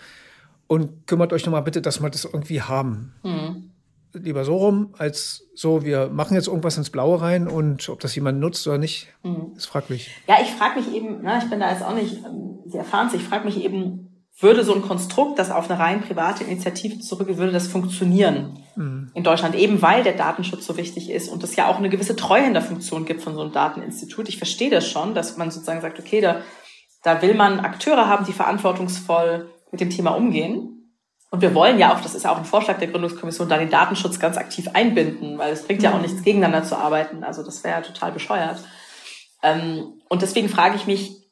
Und 0.66 1.06
kümmert 1.06 1.32
euch 1.32 1.46
nochmal 1.46 1.62
bitte, 1.62 1.80
dass 1.80 2.00
wir 2.02 2.10
das 2.10 2.24
irgendwie 2.24 2.60
haben. 2.60 3.14
Mhm. 3.22 3.70
Lieber 4.12 4.44
so 4.44 4.56
rum, 4.56 4.94
als 4.98 5.46
so, 5.54 5.84
wir 5.84 6.08
machen 6.08 6.34
jetzt 6.34 6.48
irgendwas 6.48 6.76
ins 6.76 6.90
Blaue 6.90 7.20
rein 7.20 7.48
und 7.48 7.88
ob 7.88 8.00
das 8.00 8.14
jemand 8.14 8.40
nutzt 8.40 8.66
oder 8.66 8.78
nicht, 8.78 9.08
mhm. 9.22 9.52
ist 9.56 9.66
fraglich. 9.66 10.10
Ja, 10.26 10.36
ich 10.42 10.50
frage 10.50 10.80
mich 10.80 10.94
eben, 10.94 11.18
na, 11.22 11.38
ich 11.38 11.48
bin 11.48 11.60
da 11.60 11.70
jetzt 11.70 11.82
auch 11.82 11.94
nicht 11.94 12.24
ähm, 12.24 12.58
sehr 12.66 12.80
erfahren, 12.80 13.10
ich 13.14 13.22
frage 13.22 13.44
mich 13.44 13.62
eben, 13.62 14.15
würde 14.38 14.64
so 14.64 14.74
ein 14.74 14.82
Konstrukt, 14.82 15.38
das 15.38 15.50
auf 15.50 15.70
eine 15.70 15.78
rein 15.78 16.02
private 16.02 16.44
Initiative 16.44 16.98
zurückgeht, 17.00 17.38
würde 17.38 17.52
das 17.52 17.68
funktionieren 17.68 18.58
mhm. 18.76 19.10
in 19.14 19.24
Deutschland, 19.24 19.54
eben 19.54 19.80
weil 19.80 20.02
der 20.02 20.12
Datenschutz 20.12 20.66
so 20.66 20.76
wichtig 20.76 21.10
ist 21.10 21.28
und 21.28 21.42
es 21.42 21.56
ja 21.56 21.68
auch 21.68 21.78
eine 21.78 21.88
gewisse 21.88 22.16
Treuhänderfunktion 22.16 23.06
gibt 23.06 23.22
von 23.22 23.34
so 23.34 23.40
einem 23.40 23.52
Dateninstitut. 23.52 24.28
Ich 24.28 24.36
verstehe 24.36 24.70
das 24.70 24.86
schon, 24.86 25.14
dass 25.14 25.38
man 25.38 25.50
sozusagen 25.50 25.80
sagt, 25.80 25.98
okay, 25.98 26.20
da, 26.20 26.42
da 27.02 27.22
will 27.22 27.34
man 27.34 27.60
Akteure 27.60 28.08
haben, 28.08 28.26
die 28.26 28.34
verantwortungsvoll 28.34 29.50
mit 29.70 29.80
dem 29.80 29.90
Thema 29.90 30.10
umgehen. 30.10 30.72
Und 31.30 31.40
wir 31.40 31.54
wollen 31.54 31.78
ja 31.78 31.94
auch, 31.94 32.00
das 32.00 32.14
ist 32.14 32.24
ja 32.24 32.32
auch 32.32 32.38
ein 32.38 32.44
Vorschlag 32.44 32.78
der 32.78 32.88
Gründungskommission, 32.88 33.48
da 33.48 33.58
den 33.58 33.70
Datenschutz 33.70 34.20
ganz 34.20 34.36
aktiv 34.36 34.68
einbinden, 34.74 35.38
weil 35.38 35.52
es 35.52 35.62
bringt 35.64 35.82
ja 35.82 35.92
auch 35.92 35.96
mhm. 35.96 36.02
nichts 36.02 36.22
gegeneinander 36.22 36.62
zu 36.66 36.76
arbeiten. 36.76 37.24
Also 37.24 37.42
das 37.42 37.64
wäre 37.64 37.76
ja 37.76 37.80
total 37.80 38.12
bescheuert. 38.12 38.62
Ähm, 39.42 39.94
und 40.08 40.20
deswegen 40.22 40.50
frage 40.50 40.76
ich 40.76 40.86
mich, 40.86 41.25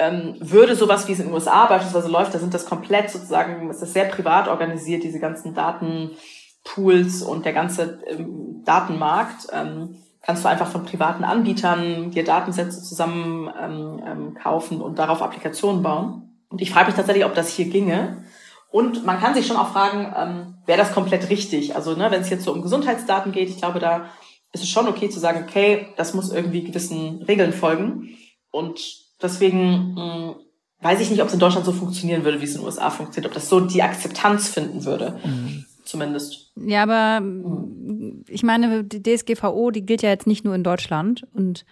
ähm, 0.00 0.34
würde 0.40 0.74
sowas, 0.74 1.06
wie 1.06 1.12
es 1.12 1.20
in 1.20 1.26
den 1.26 1.34
USA 1.34 1.66
beispielsweise 1.66 2.08
läuft, 2.08 2.34
da 2.34 2.38
sind 2.38 2.54
das 2.54 2.64
komplett 2.64 3.10
sozusagen, 3.10 3.68
ist 3.68 3.82
das 3.82 3.92
sehr 3.92 4.06
privat 4.06 4.48
organisiert, 4.48 5.04
diese 5.04 5.20
ganzen 5.20 5.54
Datenpools 5.54 7.22
und 7.22 7.44
der 7.44 7.52
ganze 7.52 8.00
ähm, 8.06 8.62
Datenmarkt. 8.64 9.48
Ähm, 9.52 9.96
kannst 10.22 10.44
du 10.44 10.48
einfach 10.48 10.68
von 10.68 10.84
privaten 10.84 11.22
Anbietern 11.22 12.10
dir 12.10 12.24
Datensätze 12.24 12.82
zusammen 12.82 13.50
ähm, 13.60 14.02
ähm, 14.06 14.34
kaufen 14.34 14.80
und 14.80 14.98
darauf 14.98 15.20
Applikationen 15.20 15.82
bauen. 15.82 16.30
Und 16.48 16.62
ich 16.62 16.70
frage 16.70 16.86
mich 16.86 16.96
tatsächlich, 16.96 17.26
ob 17.26 17.34
das 17.34 17.50
hier 17.50 17.66
ginge. 17.66 18.24
Und 18.70 19.04
man 19.04 19.20
kann 19.20 19.34
sich 19.34 19.46
schon 19.46 19.56
auch 19.56 19.72
fragen, 19.72 20.14
ähm, 20.16 20.54
wäre 20.64 20.78
das 20.78 20.94
komplett 20.94 21.28
richtig? 21.28 21.76
Also 21.76 21.94
ne, 21.94 22.10
wenn 22.10 22.22
es 22.22 22.30
jetzt 22.30 22.44
so 22.44 22.52
um 22.52 22.62
Gesundheitsdaten 22.62 23.32
geht, 23.32 23.50
ich 23.50 23.58
glaube, 23.58 23.80
da 23.80 24.06
ist 24.52 24.62
es 24.62 24.70
schon 24.70 24.88
okay 24.88 25.10
zu 25.10 25.20
sagen, 25.20 25.44
okay, 25.46 25.88
das 25.96 26.14
muss 26.14 26.32
irgendwie 26.32 26.64
gewissen 26.64 27.22
Regeln 27.22 27.52
folgen. 27.52 28.16
Und 28.50 29.09
Deswegen 29.22 29.94
mh, 29.94 30.26
mm, 30.26 30.34
weiß 30.80 31.00
ich 31.00 31.10
nicht, 31.10 31.20
ob 31.20 31.28
es 31.28 31.34
in 31.34 31.40
Deutschland 31.40 31.66
so 31.66 31.72
funktionieren 31.72 32.24
würde, 32.24 32.40
wie 32.40 32.44
es 32.44 32.54
in 32.54 32.60
den 32.60 32.66
USA 32.66 32.90
funktioniert, 32.90 33.30
ob 33.30 33.34
das 33.34 33.48
so 33.48 33.60
die 33.60 33.82
Akzeptanz 33.82 34.48
finden 34.48 34.84
würde. 34.84 35.18
Mhm. 35.24 35.64
Zumindest. 35.84 36.52
Ja, 36.56 36.82
aber 36.82 37.20
mhm. 37.20 38.24
ich 38.28 38.42
meine, 38.42 38.84
die 38.84 39.02
DSGVO, 39.02 39.70
die 39.70 39.84
gilt 39.84 40.02
ja 40.02 40.10
jetzt 40.10 40.26
nicht 40.26 40.44
nur 40.44 40.54
in 40.54 40.64
Deutschland 40.64 41.26
und 41.34 41.64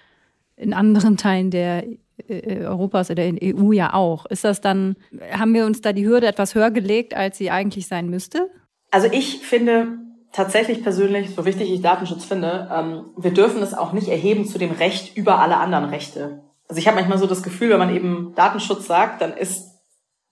in 0.57 0.75
anderen 0.75 1.17
Teilen 1.17 1.51
der 1.51 1.85
äh, 2.27 2.65
Europas 2.65 3.11
oder 3.11 3.25
in 3.25 3.37
der 3.37 3.55
EU 3.57 3.73
ja 3.73 3.95
auch. 3.95 4.27
Ist 4.27 4.45
das 4.45 4.61
dann, 4.61 4.97
haben 5.31 5.55
wir 5.55 5.67
uns 5.67 5.81
da 5.81 5.93
die 5.93 6.07
Hürde 6.07 6.27
etwas 6.27 6.55
höher 6.55 6.71
gelegt, 6.71 7.15
als 7.15 7.39
sie 7.39 7.51
eigentlich 7.51 7.87
sein 7.87 8.11
müsste? 8.11 8.51
Also 8.91 9.09
ich 9.13 9.39
finde 9.39 9.99
tatsächlich 10.33 10.83
persönlich, 10.83 11.35
so 11.35 11.45
wichtig 11.45 11.71
ich 11.71 11.81
Datenschutz 11.81 12.25
finde, 12.25 12.69
ähm, 12.75 13.05
wir 13.17 13.33
dürfen 13.33 13.63
es 13.63 13.75
auch 13.75 13.93
nicht 13.93 14.09
erheben 14.09 14.47
zu 14.47 14.59
dem 14.59 14.73
Recht 14.73 15.17
über 15.17 15.39
alle 15.39 15.59
anderen 15.59 15.87
Rechte. 15.87 16.43
Also 16.69 16.79
ich 16.79 16.87
habe 16.87 16.97
manchmal 16.97 17.19
so 17.19 17.27
das 17.27 17.43
Gefühl, 17.43 17.71
wenn 17.71 17.79
man 17.79 17.95
eben 17.95 18.35
Datenschutz 18.35 18.87
sagt, 18.87 19.23
dann 19.23 19.35
ist, 19.37 19.65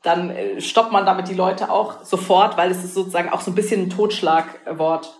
dann 0.03 0.31
äh, 0.31 0.61
stoppt 0.61 0.93
man 0.93 1.07
damit 1.07 1.29
die 1.29 1.35
Leute 1.35 1.71
auch 1.71 2.05
sofort, 2.05 2.57
weil 2.57 2.71
es 2.71 2.85
ist 2.85 2.95
sozusagen 2.95 3.31
auch 3.31 3.41
so 3.41 3.51
ein 3.51 3.55
bisschen 3.55 3.83
ein 3.83 3.91
Totschlagwort. 3.91 5.19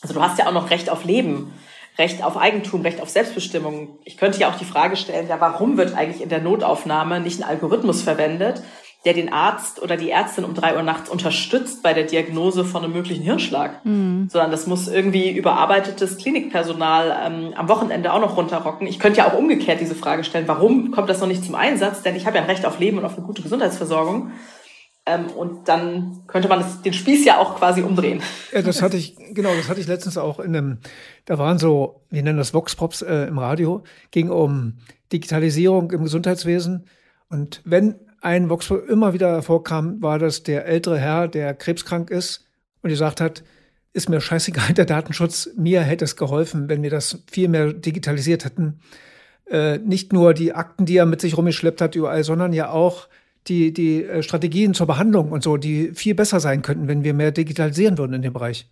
Also 0.00 0.14
du 0.14 0.22
hast 0.22 0.38
ja 0.38 0.46
auch 0.46 0.52
noch 0.52 0.70
Recht 0.70 0.88
auf 0.88 1.04
Leben. 1.04 1.52
Recht 1.98 2.24
auf 2.24 2.38
Eigentum, 2.38 2.80
Recht 2.82 3.02
auf 3.02 3.10
Selbstbestimmung. 3.10 3.98
Ich 4.04 4.16
könnte 4.16 4.38
ja 4.38 4.50
auch 4.50 4.56
die 4.56 4.64
Frage 4.64 4.96
stellen, 4.96 5.28
ja, 5.28 5.40
warum 5.40 5.76
wird 5.76 5.94
eigentlich 5.94 6.22
in 6.22 6.30
der 6.30 6.40
Notaufnahme 6.40 7.20
nicht 7.20 7.42
ein 7.42 7.48
Algorithmus 7.48 8.00
verwendet, 8.00 8.62
der 9.04 9.14
den 9.14 9.32
Arzt 9.32 9.82
oder 9.82 9.96
die 9.96 10.10
Ärztin 10.10 10.44
um 10.44 10.54
drei 10.54 10.76
Uhr 10.76 10.82
nachts 10.82 11.10
unterstützt 11.10 11.82
bei 11.82 11.92
der 11.92 12.04
Diagnose 12.04 12.64
von 12.64 12.84
einem 12.84 12.92
möglichen 12.92 13.24
Hirnschlag, 13.24 13.84
mhm. 13.84 14.28
sondern 14.30 14.52
das 14.52 14.66
muss 14.66 14.86
irgendwie 14.86 15.30
überarbeitetes 15.30 16.18
Klinikpersonal 16.18 17.16
ähm, 17.26 17.52
am 17.56 17.68
Wochenende 17.68 18.12
auch 18.12 18.20
noch 18.20 18.36
runterrocken. 18.36 18.86
Ich 18.86 19.00
könnte 19.00 19.18
ja 19.18 19.28
auch 19.28 19.36
umgekehrt 19.36 19.80
diese 19.80 19.96
Frage 19.96 20.22
stellen, 20.22 20.46
warum 20.46 20.92
kommt 20.92 21.10
das 21.10 21.20
noch 21.20 21.26
nicht 21.26 21.44
zum 21.44 21.56
Einsatz? 21.56 22.02
Denn 22.02 22.14
ich 22.14 22.26
habe 22.26 22.36
ja 22.36 22.42
ein 22.42 22.48
Recht 22.48 22.64
auf 22.64 22.78
Leben 22.78 22.98
und 22.98 23.04
auf 23.04 23.16
eine 23.16 23.26
gute 23.26 23.42
Gesundheitsversorgung. 23.42 24.30
Ähm, 25.04 25.26
und 25.36 25.68
dann 25.68 26.22
könnte 26.28 26.48
man 26.48 26.60
das, 26.60 26.80
den 26.82 26.92
Spieß 26.92 27.24
ja 27.24 27.38
auch 27.38 27.56
quasi 27.56 27.82
umdrehen. 27.82 28.22
Ja, 28.52 28.62
das 28.62 28.82
hatte 28.82 28.96
ich, 28.96 29.16
genau, 29.32 29.52
das 29.56 29.68
hatte 29.68 29.80
ich 29.80 29.88
letztens 29.88 30.16
auch 30.16 30.38
in 30.38 30.54
einem, 30.54 30.78
da 31.24 31.38
waren 31.38 31.58
so, 31.58 32.04
wir 32.10 32.22
nennen 32.22 32.38
das 32.38 32.54
Vox 32.54 32.76
Pops 32.76 33.02
äh, 33.02 33.26
im 33.26 33.38
Radio, 33.38 33.82
ging 34.12 34.30
um 34.30 34.74
Digitalisierung 35.12 35.90
im 35.90 36.04
Gesundheitswesen. 36.04 36.86
Und 37.28 37.62
wenn 37.64 37.96
ein 38.22 38.48
Voxpop 38.48 38.88
immer 38.88 39.12
wieder 39.12 39.32
hervorkam, 39.32 40.00
war 40.00 40.18
das 40.18 40.42
der 40.42 40.66
ältere 40.66 40.98
Herr, 40.98 41.28
der 41.28 41.54
krebskrank 41.54 42.10
ist 42.10 42.46
und 42.82 42.90
gesagt 42.90 43.20
hat, 43.20 43.42
ist 43.92 44.08
mir 44.08 44.20
scheißegal 44.20 44.72
der 44.74 44.86
Datenschutz, 44.86 45.50
mir 45.56 45.82
hätte 45.82 46.04
es 46.04 46.16
geholfen, 46.16 46.68
wenn 46.68 46.82
wir 46.82 46.90
das 46.90 47.22
viel 47.30 47.48
mehr 47.48 47.72
digitalisiert 47.72 48.44
hätten. 48.44 48.80
Äh, 49.50 49.78
nicht 49.78 50.12
nur 50.12 50.34
die 50.34 50.54
Akten, 50.54 50.86
die 50.86 50.96
er 50.96 51.06
mit 51.06 51.20
sich 51.20 51.36
rumgeschleppt 51.36 51.80
hat 51.80 51.96
überall, 51.96 52.22
sondern 52.24 52.52
ja 52.52 52.70
auch 52.70 53.08
die, 53.48 53.72
die 53.72 54.04
äh, 54.04 54.22
Strategien 54.22 54.72
zur 54.72 54.86
Behandlung 54.86 55.32
und 55.32 55.42
so, 55.42 55.56
die 55.56 55.90
viel 55.94 56.14
besser 56.14 56.38
sein 56.38 56.62
könnten, 56.62 56.86
wenn 56.88 57.02
wir 57.04 57.14
mehr 57.14 57.32
digitalisieren 57.32 57.98
würden 57.98 58.14
in 58.14 58.22
dem 58.22 58.32
Bereich. 58.32 58.70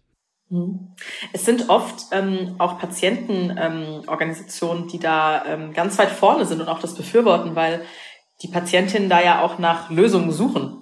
Mhm. 0.49 0.95
Es 1.33 1.45
sind 1.45 1.69
oft 1.69 2.07
ähm, 2.13 2.55
auch 2.59 2.79
Patientenorganisationen, 2.79 4.85
ähm, 4.85 4.89
die 4.89 5.01
da 5.01 5.45
ähm, 5.47 5.73
ganz 5.73 5.99
weit 5.99 6.11
vorne 6.11 6.47
sind 6.47 6.61
und 6.61 6.69
auch 6.69 6.79
das 6.81 6.95
befürworten, 6.95 7.57
weil 7.57 7.83
die 8.43 8.49
Patientinnen 8.49 9.09
da 9.09 9.23
ja 9.23 9.43
auch 9.43 9.59
nach 9.59 9.91
Lösungen 9.91 10.33
suchen. 10.33 10.77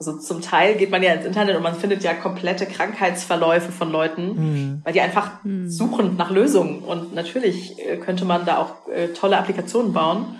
Also 0.00 0.16
zum 0.18 0.42
Teil 0.42 0.76
geht 0.76 0.90
man 0.92 1.02
ja 1.02 1.12
ins 1.12 1.26
Internet 1.26 1.56
und 1.56 1.62
man 1.62 1.74
findet 1.74 2.04
ja 2.04 2.14
komplette 2.14 2.66
Krankheitsverläufe 2.66 3.72
von 3.72 3.90
Leuten, 3.90 4.26
mhm. 4.28 4.80
weil 4.84 4.92
die 4.92 5.00
einfach 5.00 5.42
mhm. 5.42 5.68
suchen 5.68 6.16
nach 6.16 6.30
Lösungen. 6.30 6.84
Und 6.84 7.14
natürlich 7.14 7.84
äh, 7.84 7.96
könnte 7.96 8.24
man 8.24 8.46
da 8.46 8.58
auch 8.58 8.88
äh, 8.88 9.08
tolle 9.08 9.38
Applikationen 9.38 9.92
bauen 9.92 10.36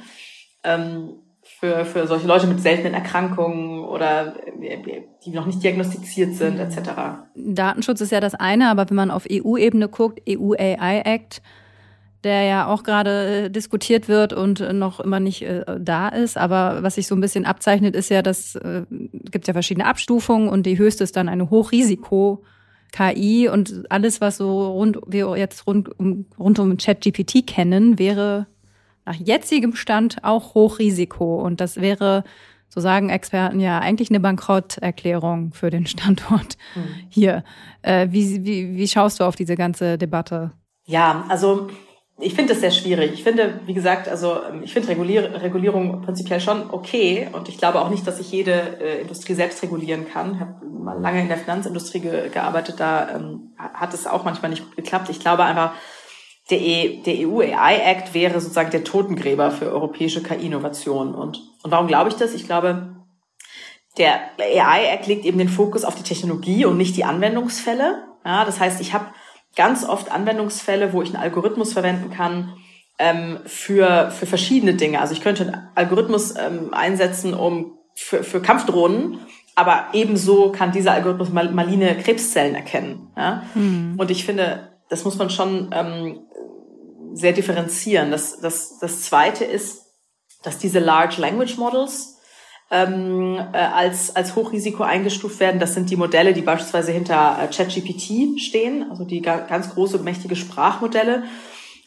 ähm, 0.62 1.14
für, 1.42 1.84
für 1.84 2.06
solche 2.06 2.28
Leute 2.28 2.46
mit 2.46 2.60
seltenen 2.60 2.94
Erkrankungen 2.94 3.82
oder 3.82 4.36
äh, 4.60 5.02
die 5.24 5.30
noch 5.30 5.46
nicht 5.46 5.60
diagnostiziert 5.60 6.34
sind, 6.34 6.54
mhm. 6.54 6.60
etc. 6.60 6.90
Datenschutz 7.34 8.00
ist 8.00 8.12
ja 8.12 8.20
das 8.20 8.36
eine, 8.36 8.70
aber 8.70 8.88
wenn 8.88 8.96
man 8.96 9.10
auf 9.10 9.26
EU-Ebene 9.28 9.88
guckt, 9.88 10.20
EU 10.28 10.52
AI 10.52 11.00
Act, 11.00 11.42
der 12.24 12.42
ja 12.42 12.66
auch 12.66 12.82
gerade 12.82 13.44
äh, 13.44 13.50
diskutiert 13.50 14.08
wird 14.08 14.32
und 14.32 14.60
äh, 14.60 14.72
noch 14.72 15.00
immer 15.00 15.20
nicht 15.20 15.42
äh, 15.42 15.64
da 15.78 16.08
ist. 16.08 16.36
Aber 16.36 16.82
was 16.82 16.96
sich 16.96 17.06
so 17.06 17.14
ein 17.14 17.20
bisschen 17.20 17.44
abzeichnet, 17.44 17.94
ist 17.94 18.10
ja, 18.10 18.22
dass 18.22 18.56
äh, 18.56 18.82
gibt 18.90 19.46
ja 19.46 19.52
verschiedene 19.52 19.86
Abstufungen 19.86 20.48
und 20.48 20.66
die 20.66 20.78
höchste 20.78 21.04
ist 21.04 21.16
dann 21.16 21.28
eine 21.28 21.50
Hochrisiko. 21.50 22.42
KI 22.90 23.48
und 23.48 23.84
alles, 23.90 24.22
was 24.22 24.38
so 24.38 24.72
rund, 24.72 24.98
wir 25.06 25.36
jetzt 25.36 25.66
rund 25.66 25.90
um, 26.00 26.24
rund 26.38 26.58
um 26.58 26.78
ChatGPT 26.78 27.46
kennen, 27.46 27.98
wäre 27.98 28.46
nach 29.04 29.14
jetzigem 29.14 29.74
Stand 29.74 30.24
auch 30.24 30.54
Hochrisiko. 30.54 31.42
Und 31.42 31.60
das 31.60 31.76
wäre, 31.76 32.24
so 32.68 32.80
sagen 32.80 33.10
Experten 33.10 33.60
ja, 33.60 33.78
eigentlich 33.78 34.10
eine 34.10 34.20
Bankrotterklärung 34.20 35.52
für 35.52 35.70
den 35.70 35.86
Standort 35.86 36.56
mhm. 36.74 36.80
hier. 37.08 37.44
Äh, 37.82 38.08
wie, 38.10 38.44
wie, 38.44 38.76
wie 38.76 38.88
schaust 38.88 39.20
du 39.20 39.24
auf 39.24 39.36
diese 39.36 39.54
ganze 39.54 39.98
Debatte? 39.98 40.52
Ja, 40.86 41.26
also 41.28 41.68
ich 42.20 42.34
finde 42.34 42.52
das 42.52 42.60
sehr 42.60 42.72
schwierig. 42.72 43.12
Ich 43.12 43.22
finde, 43.22 43.60
wie 43.66 43.74
gesagt, 43.74 44.08
also 44.08 44.42
ähm, 44.42 44.62
ich 44.64 44.72
finde 44.72 44.88
Regulier 44.88 45.40
Regulierung 45.40 46.02
prinzipiell 46.02 46.40
schon 46.40 46.70
okay 46.70 47.28
und 47.32 47.48
ich 47.48 47.58
glaube 47.58 47.80
auch 47.80 47.90
nicht, 47.90 48.06
dass 48.06 48.16
sich 48.16 48.32
jede 48.32 48.80
äh, 48.80 49.00
Industrie 49.02 49.34
selbst 49.34 49.62
regulieren 49.62 50.08
kann. 50.08 50.34
Ich 50.34 50.40
habe 50.40 50.66
mal 50.66 51.00
lange 51.00 51.20
in 51.20 51.28
der 51.28 51.38
Finanzindustrie 51.38 52.00
ge 52.00 52.28
gearbeitet, 52.30 52.80
da 52.80 53.08
ähm, 53.14 53.54
hat 53.56 53.94
es 53.94 54.06
auch 54.06 54.24
manchmal 54.24 54.50
nicht 54.50 54.64
gut 54.64 54.76
geklappt. 54.76 55.10
Ich 55.10 55.20
glaube 55.20 55.44
einfach, 55.44 55.74
der, 56.50 56.60
e 56.60 57.02
der 57.02 57.28
EU 57.28 57.40
AI 57.40 57.76
Act 57.76 58.14
wäre 58.14 58.40
sozusagen 58.40 58.70
der 58.70 58.84
Totengräber 58.84 59.50
für 59.50 59.70
europäische 59.70 60.22
KI-Innovation. 60.22 61.14
Und, 61.14 61.40
und 61.62 61.70
warum 61.70 61.86
glaube 61.86 62.08
ich 62.08 62.16
das? 62.16 62.34
Ich 62.34 62.46
glaube, 62.46 62.96
der 63.96 64.20
AI 64.38 64.86
Act 64.92 65.06
legt 65.06 65.24
eben 65.24 65.38
den 65.38 65.48
Fokus 65.48 65.84
auf 65.84 65.94
die 65.94 66.02
Technologie 66.02 66.64
und 66.64 66.78
nicht 66.78 66.96
die 66.96 67.04
Anwendungsfälle. 67.04 68.04
Ja, 68.24 68.44
das 68.44 68.58
heißt, 68.58 68.80
ich 68.80 68.92
habe 68.92 69.06
ganz 69.56 69.84
oft 69.84 70.10
Anwendungsfälle, 70.10 70.92
wo 70.92 71.02
ich 71.02 71.08
einen 71.08 71.22
Algorithmus 71.22 71.72
verwenden 71.72 72.10
kann 72.10 72.54
ähm, 72.98 73.40
für, 73.46 74.10
für 74.10 74.26
verschiedene 74.26 74.74
Dinge. 74.74 75.00
Also 75.00 75.14
ich 75.14 75.20
könnte 75.20 75.44
einen 75.44 75.68
Algorithmus 75.74 76.34
ähm, 76.36 76.72
einsetzen, 76.72 77.34
um 77.34 77.78
für, 77.94 78.22
für 78.22 78.40
Kampfdrohnen, 78.40 79.20
aber 79.54 79.88
ebenso 79.92 80.52
kann 80.52 80.72
dieser 80.72 80.92
Algorithmus 80.92 81.30
mal, 81.30 81.50
maline 81.50 81.96
Krebszellen 81.98 82.54
erkennen. 82.54 83.10
Ja? 83.16 83.42
Hm. 83.54 83.94
Und 83.98 84.10
ich 84.10 84.24
finde, 84.24 84.78
das 84.88 85.04
muss 85.04 85.18
man 85.18 85.30
schon 85.30 85.70
ähm, 85.72 86.20
sehr 87.12 87.32
differenzieren. 87.32 88.10
Das, 88.10 88.40
das, 88.40 88.78
das 88.78 89.02
Zweite 89.02 89.44
ist, 89.44 89.82
dass 90.44 90.58
diese 90.58 90.78
Large 90.78 91.20
Language 91.20 91.56
Models 91.56 92.17
ähm, 92.70 93.38
äh, 93.52 93.56
als, 93.56 94.14
als 94.14 94.36
Hochrisiko 94.36 94.82
eingestuft 94.82 95.40
werden. 95.40 95.58
Das 95.58 95.72
sind 95.74 95.88
die 95.90 95.96
Modelle, 95.96 96.34
die 96.34 96.42
beispielsweise 96.42 96.92
hinter 96.92 97.38
äh, 97.40 97.48
ChatGPT 97.48 98.38
stehen, 98.40 98.86
also 98.90 99.04
die 99.04 99.22
ga 99.22 99.38
ganz 99.38 99.74
große, 99.74 99.98
mächtige 99.98 100.36
Sprachmodelle. 100.36 101.24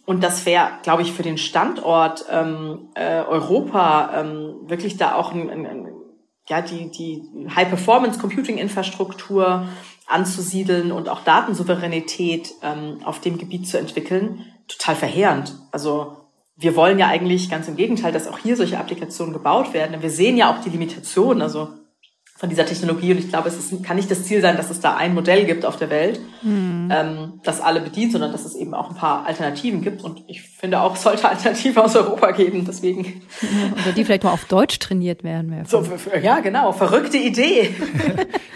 Und 0.06 0.24
das 0.24 0.48
wäre, 0.48 0.70
glaube 0.82 1.04
ich, 1.04 1.12
für 1.12 1.22
den 1.24 1.38
Standort 1.38 2.26
ähm, 2.32 2.90
äh, 2.96 3.22
Europa 3.22 4.20
ähm, 4.20 4.56
wirklich 4.64 4.98
da 4.98 5.14
auch 5.16 5.34
ein, 5.34 5.48
ein, 5.50 5.68
ein, 5.68 5.88
ja, 6.50 6.62
die, 6.62 6.90
die 6.90 7.22
High-Performance-Computing-Infrastruktur 7.56 9.68
anzusiedeln 10.08 10.92
und 10.92 11.08
auch 11.08 11.24
Datensouveränität 11.24 12.56
ähm, 12.64 12.98
auf 13.04 13.22
dem 13.22 13.38
Gebiet 13.38 13.68
zu 13.68 13.78
entwickeln, 13.78 14.44
total 14.68 14.96
verheerend. 14.96 15.56
Also 15.72 16.21
wir 16.62 16.76
wollen 16.76 17.00
ja 17.00 17.08
eigentlich 17.08 17.50
ganz 17.50 17.68
im 17.68 17.76
Gegenteil, 17.76 18.12
dass 18.12 18.28
auch 18.28 18.38
hier 18.38 18.56
solche 18.56 18.78
Applikationen 18.78 19.34
gebaut 19.34 19.74
werden. 19.74 20.02
wir 20.02 20.12
sehen 20.12 20.38
ja 20.38 20.54
auch 20.54 20.62
die 20.62 20.70
Limitationen, 20.70 21.42
also 21.42 21.70
von 22.42 22.50
dieser 22.50 22.66
Technologie. 22.66 23.12
Und 23.12 23.20
ich 23.20 23.30
glaube, 23.30 23.50
es 23.50 23.58
ist, 23.58 23.84
kann 23.84 23.98
nicht 23.98 24.10
das 24.10 24.24
Ziel 24.24 24.42
sein, 24.42 24.58
dass 24.58 24.72
es 24.72 24.80
da 24.80 24.96
ein 24.96 25.14
Modell 25.14 25.46
gibt 25.46 25.64
auf 25.64 25.78
der 25.78 25.92
Welt, 25.92 26.20
mhm. 26.42 26.90
ähm, 26.92 27.34
das 27.44 27.62
alle 27.62 27.82
bedient, 27.82 28.12
sondern 28.14 28.32
dass 28.32 28.46
es 28.46 28.56
eben 28.56 28.74
auch 28.74 28.90
ein 28.90 28.96
paar 28.96 29.28
Alternativen 29.28 29.84
gibt. 29.84 30.04
Und 30.04 30.24
ich 30.28 30.42
finde 30.42 30.82
auch, 30.82 30.96
es 30.96 31.04
sollte 31.04 31.30
Alternativen 31.30 31.84
aus 31.84 31.96
Europa 31.96 32.32
geben. 32.32 32.66
Deswegen. 32.66 33.22
Oder 33.84 33.92
die 33.96 34.04
vielleicht 34.04 34.24
mal 34.24 34.32
auf 34.32 34.46
Deutsch 34.46 34.80
trainiert 34.80 35.24
werden. 35.24 35.66
So, 35.68 35.86
ja, 36.20 36.40
genau. 36.40 36.72
Verrückte 36.72 37.18
Idee. 37.18 37.76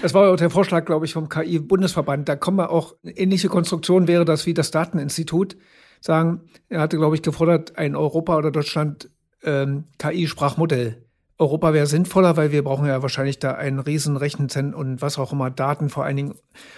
Das 0.01 0.13
war 0.13 0.31
auch 0.31 0.35
der 0.35 0.51
Vorschlag, 0.51 0.85
glaube 0.85 1.07
ich, 1.07 1.13
vom 1.13 1.29
KI-Bundesverband. 1.29 2.29
Da 2.29 2.35
kommen 2.35 2.57
wir 2.57 2.69
auch, 2.69 2.93
ähnliche 3.03 3.47
Konstruktion 3.47 4.07
wäre 4.07 4.23
das 4.23 4.45
wie 4.45 4.53
das 4.53 4.69
Dateninstitut 4.69 5.57
sagen, 6.05 6.41
er 6.69 6.81
hatte, 6.81 6.97
glaube 6.97 7.15
ich, 7.15 7.21
gefordert, 7.21 7.77
ein 7.77 7.95
Europa 7.95 8.37
oder 8.37 8.51
Deutschland 8.51 9.09
ähm, 9.43 9.85
KI-Sprachmodell. 9.97 11.01
Europa 11.37 11.73
wäre 11.73 11.87
sinnvoller, 11.87 12.37
weil 12.37 12.51
wir 12.51 12.63
brauchen 12.63 12.85
ja 12.85 13.01
wahrscheinlich 13.01 13.39
da 13.39 13.55
ein 13.55 13.79
riesen 13.79 14.15
Rechenzentrum 14.15 14.79
und 14.79 15.01
was 15.01 15.17
auch 15.17 15.33
immer, 15.33 15.49
Daten 15.49 15.89
vor 15.89 16.05
allen 16.05 16.15
Dingen. 16.15 16.35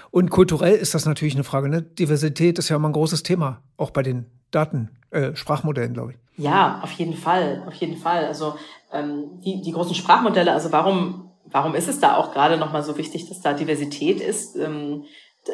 Und 0.10 0.32
kulturell 0.32 0.76
ist 0.76 0.96
das 0.96 1.06
natürlich 1.06 1.36
eine 1.36 1.44
Frage. 1.44 1.70
Ne? 1.70 1.84
Diversität 1.84 2.58
ist 2.58 2.70
ja 2.70 2.78
immer 2.78 2.90
ein 2.90 2.94
großes 2.94 3.22
Thema, 3.22 3.62
auch 3.76 3.92
bei 3.92 4.02
den 4.02 4.26
Daten, 4.50 4.90
äh, 5.12 5.36
Sprachmodellen, 5.36 5.94
glaube 5.94 6.14
ich. 6.14 6.44
Ja, 6.44 6.80
auf 6.82 6.92
jeden 6.94 7.16
Fall, 7.16 7.64
auf 7.68 7.74
jeden 7.76 7.98
Fall. 7.98 8.26
Also 8.26 8.56
ähm, 8.92 9.42
die, 9.44 9.62
die 9.62 9.72
großen 9.72 9.94
Sprachmodelle, 9.94 10.54
also 10.54 10.72
warum, 10.72 11.30
warum 11.46 11.76
ist 11.76 11.88
es 11.88 12.00
da 12.00 12.16
auch 12.16 12.32
gerade 12.32 12.58
nochmal 12.58 12.82
so 12.82 12.98
wichtig, 12.98 13.28
dass 13.28 13.42
da 13.42 13.54
Diversität 13.54 14.22
ist? 14.22 14.56
Ähm, 14.56 15.04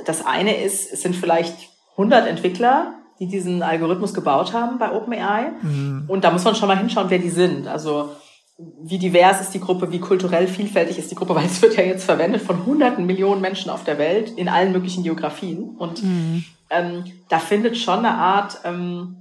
das 0.05 0.25
eine 0.25 0.63
ist, 0.63 0.93
es 0.93 1.01
sind 1.01 1.15
vielleicht 1.15 1.69
100 1.91 2.27
Entwickler, 2.27 3.02
die 3.23 3.31
diesen 3.31 3.63
Algorithmus 3.63 4.13
gebaut 4.13 4.53
haben 4.53 4.77
bei 4.77 4.91
OpenAI. 4.91 5.51
Mhm. 5.61 6.05
Und 6.07 6.23
da 6.23 6.31
muss 6.31 6.43
man 6.43 6.55
schon 6.55 6.67
mal 6.67 6.77
hinschauen, 6.77 7.09
wer 7.09 7.19
die 7.19 7.29
sind. 7.29 7.67
Also 7.67 8.09
wie 8.57 8.97
divers 8.97 9.41
ist 9.41 9.53
die 9.53 9.59
Gruppe, 9.59 9.91
wie 9.91 9.99
kulturell 9.99 10.47
vielfältig 10.47 10.97
ist 10.99 11.09
die 11.09 11.15
Gruppe, 11.15 11.35
weil 11.35 11.45
es 11.45 11.61
wird 11.61 11.77
ja 11.77 11.83
jetzt 11.83 12.03
verwendet 12.03 12.41
von 12.41 12.65
hunderten 12.65 13.05
Millionen 13.05 13.41
Menschen 13.41 13.69
auf 13.69 13.83
der 13.83 13.97
Welt 13.97 14.31
in 14.31 14.49
allen 14.49 14.71
möglichen 14.71 15.03
Geografien. 15.03 15.75
Und 15.77 16.03
mhm. 16.03 16.43
ähm, 16.69 17.03
da 17.29 17.39
findet 17.39 17.77
schon 17.77 17.99
eine 17.99 18.13
Art, 18.13 18.59
ähm, 18.65 19.17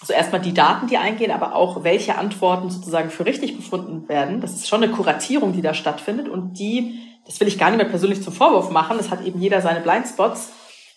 also 0.00 0.12
erstmal 0.12 0.40
die 0.40 0.54
Daten, 0.54 0.86
die 0.86 0.96
eingehen, 0.96 1.30
aber 1.30 1.54
auch 1.54 1.82
welche 1.84 2.16
Antworten 2.16 2.70
sozusagen 2.70 3.10
für 3.10 3.26
richtig 3.26 3.56
befunden 3.56 4.08
werden. 4.08 4.40
Das 4.40 4.54
ist 4.54 4.68
schon 4.68 4.82
eine 4.82 4.92
Kuratierung, 4.92 5.52
die 5.52 5.62
da 5.62 5.74
stattfindet 5.74 6.28
und 6.28 6.58
die, 6.58 7.00
das 7.26 7.38
will 7.40 7.48
ich 7.48 7.58
gar 7.58 7.68
nicht 7.70 7.78
mehr 7.78 7.88
persönlich 7.88 8.22
zum 8.22 8.32
Vorwurf 8.32 8.70
machen, 8.70 8.96
das 8.96 9.10
hat 9.10 9.24
eben 9.26 9.40
jeder 9.40 9.60
seine 9.60 9.80
Blindspots, 9.80 10.52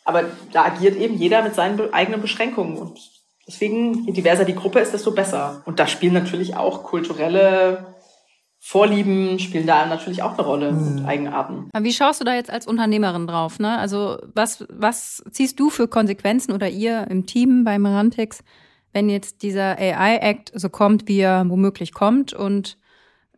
aber 0.05 0.25
da 0.51 0.65
agiert 0.65 0.95
eben 0.95 1.15
jeder 1.15 1.43
mit 1.43 1.55
seinen 1.55 1.93
eigenen 1.93 2.21
Beschränkungen 2.21 2.77
und 2.77 2.99
deswegen, 3.47 4.05
je 4.05 4.13
diverser 4.13 4.45
die 4.45 4.55
Gruppe 4.55 4.79
ist, 4.79 4.93
desto 4.93 5.11
besser. 5.11 5.61
Und 5.65 5.79
da 5.79 5.87
spielen 5.87 6.13
natürlich 6.13 6.55
auch 6.55 6.83
kulturelle 6.83 7.93
Vorlieben 8.65 9.39
spielen 9.39 9.67
da 9.67 9.85
natürlich 9.85 10.23
auch 10.23 10.37
eine 10.37 10.41
Rolle 10.41 10.71
mhm. 10.71 10.87
und 10.87 11.05
Eigenarten. 11.05 11.69
Wie 11.77 11.91
schaust 11.91 12.21
du 12.21 12.23
da 12.23 12.33
jetzt 12.33 12.49
als 12.49 12.65
Unternehmerin 12.65 13.27
drauf? 13.27 13.59
Ne? 13.59 13.77
Also 13.77 14.19
was, 14.33 14.65
was 14.69 15.21
ziehst 15.31 15.59
du 15.59 15.69
für 15.69 15.89
Konsequenzen 15.89 16.53
oder 16.53 16.69
ihr 16.69 17.05
im 17.09 17.25
Team 17.25 17.65
bei 17.65 17.77
Merantix, 17.77 18.41
wenn 18.93 19.09
jetzt 19.09 19.43
dieser 19.43 19.77
AI-Act 19.77 20.53
so 20.55 20.69
kommt, 20.69 21.09
wie 21.09 21.19
er 21.19 21.43
womöglich 21.49 21.93
kommt 21.93 22.31
und 22.31 22.77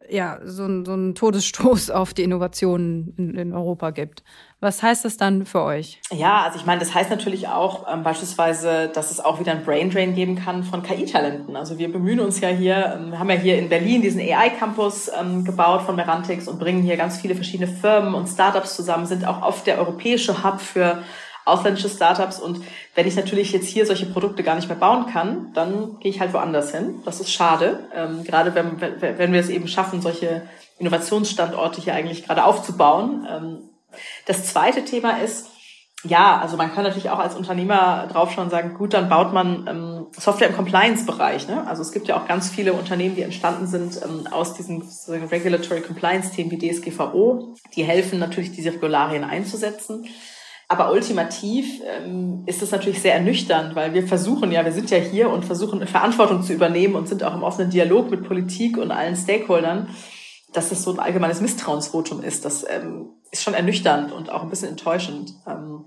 ja, 0.07 0.39
so, 0.43 0.85
so 0.85 0.93
einen 0.93 1.15
Todesstoß 1.15 1.89
auf 1.89 2.13
die 2.13 2.21
Innovationen 2.21 3.15
in, 3.17 3.33
in, 3.33 3.53
Europa 3.53 3.89
gibt. 3.89 4.23
Was 4.65 4.81
heißt 4.81 5.05
das 5.05 5.17
dann 5.17 5.45
für 5.45 5.61
euch? 5.61 5.99
Ja, 6.11 6.41
also 6.41 6.57
ich 6.57 6.65
meine, 6.65 6.79
das 6.79 6.91
heißt 6.91 7.11
natürlich 7.11 7.47
auch 7.47 7.85
ähm, 7.87 8.01
beispielsweise, 8.01 8.89
dass 8.91 9.11
es 9.11 9.19
auch 9.23 9.39
wieder 9.39 9.51
ein 9.51 9.63
Braindrain 9.63 10.15
geben 10.15 10.37
kann 10.37 10.63
von 10.63 10.81
KI-Talenten. 10.81 11.55
Also 11.55 11.77
wir 11.77 11.91
bemühen 11.91 12.19
uns 12.19 12.41
ja 12.41 12.47
hier, 12.47 12.97
ähm, 12.99 13.19
haben 13.19 13.29
ja 13.29 13.35
hier 13.35 13.59
in 13.59 13.69
Berlin 13.69 14.01
diesen 14.01 14.19
AI-Campus 14.19 15.11
ähm, 15.21 15.45
gebaut 15.45 15.83
von 15.83 15.95
Merantix 15.95 16.47
und 16.47 16.57
bringen 16.57 16.81
hier 16.81 16.97
ganz 16.97 17.21
viele 17.21 17.35
verschiedene 17.35 17.67
Firmen 17.67 18.15
und 18.15 18.25
Startups 18.25 18.75
zusammen, 18.75 19.05
sind 19.05 19.27
auch 19.27 19.43
oft 19.43 19.67
der 19.67 19.77
europäische 19.77 20.43
Hub 20.43 20.59
für 20.59 21.03
ausländische 21.45 21.89
Startups. 21.89 22.39
Und 22.39 22.61
wenn 22.95 23.05
ich 23.05 23.15
natürlich 23.15 23.51
jetzt 23.51 23.67
hier 23.67 23.85
solche 23.85 24.07
Produkte 24.07 24.41
gar 24.41 24.55
nicht 24.55 24.67
mehr 24.67 24.79
bauen 24.79 25.05
kann, 25.05 25.53
dann 25.53 25.99
gehe 25.99 26.09
ich 26.09 26.19
halt 26.19 26.33
woanders 26.33 26.71
hin. 26.71 27.03
Das 27.05 27.19
ist 27.19 27.31
schade, 27.31 27.87
ähm, 27.93 28.23
gerade 28.23 28.55
wenn, 28.55 28.81
wenn 28.81 29.31
wir 29.31 29.39
es 29.39 29.49
eben 29.49 29.67
schaffen, 29.67 30.01
solche 30.01 30.41
Innovationsstandorte 30.79 31.81
hier 31.81 31.93
eigentlich 31.93 32.25
gerade 32.25 32.43
aufzubauen. 32.43 33.27
Ähm, 33.29 33.69
das 34.25 34.45
zweite 34.45 34.85
Thema 34.85 35.17
ist, 35.21 35.47
ja, 36.07 36.39
also 36.39 36.55
man 36.55 36.73
kann 36.73 36.83
natürlich 36.83 37.09
auch 37.09 37.19
als 37.19 37.35
Unternehmer 37.35 38.07
draufschauen 38.11 38.45
und 38.45 38.51
sagen, 38.51 38.75
gut, 38.75 38.93
dann 38.93 39.09
baut 39.09 39.33
man 39.33 39.65
ähm, 39.67 40.07
Software 40.11 40.49
im 40.49 40.55
Compliance-Bereich. 40.55 41.47
Ne? 41.47 41.65
Also 41.67 41.81
es 41.81 41.91
gibt 41.91 42.07
ja 42.07 42.17
auch 42.17 42.27
ganz 42.27 42.49
viele 42.49 42.73
Unternehmen, 42.73 43.15
die 43.15 43.23
entstanden 43.23 43.65
sind 43.65 43.99
ähm, 44.03 44.27
aus 44.31 44.53
diesen 44.53 44.83
Regulatory 45.07 45.81
Compliance-Themen 45.81 46.51
wie 46.51 46.59
DSGVO. 46.59 47.55
Die 47.75 47.83
helfen 47.83 48.19
natürlich, 48.19 48.51
diese 48.51 48.73
Regularien 48.73 49.23
einzusetzen. 49.23 50.05
Aber 50.67 50.91
ultimativ 50.91 51.81
ähm, 51.85 52.43
ist 52.45 52.61
es 52.61 52.71
natürlich 52.71 53.01
sehr 53.01 53.13
ernüchternd, 53.13 53.75
weil 53.75 53.93
wir 53.93 54.07
versuchen 54.07 54.51
ja, 54.51 54.65
wir 54.65 54.71
sind 54.71 54.89
ja 54.89 54.97
hier 54.97 55.29
und 55.29 55.45
versuchen 55.45 55.85
Verantwortung 55.87 56.41
zu 56.41 56.53
übernehmen 56.53 56.95
und 56.95 57.07
sind 57.07 57.23
auch 57.23 57.35
im 57.35 57.43
offenen 57.43 57.69
Dialog 57.69 58.09
mit 58.09 58.27
Politik 58.27 58.77
und 58.77 58.91
allen 58.91 59.15
Stakeholdern, 59.15 59.89
dass 60.55 60.69
das 60.69 60.83
so 60.83 60.93
ein 60.93 60.99
allgemeines 60.99 61.41
Misstrauensvotum 61.41 62.23
ist. 62.23 62.45
Das 62.45 62.65
ähm, 62.67 63.09
ist 63.31 63.43
schon 63.43 63.53
ernüchternd 63.53 64.11
und 64.11 64.29
auch 64.29 64.43
ein 64.43 64.49
bisschen 64.49 64.69
enttäuschend, 64.69 65.33
ähm, 65.45 65.85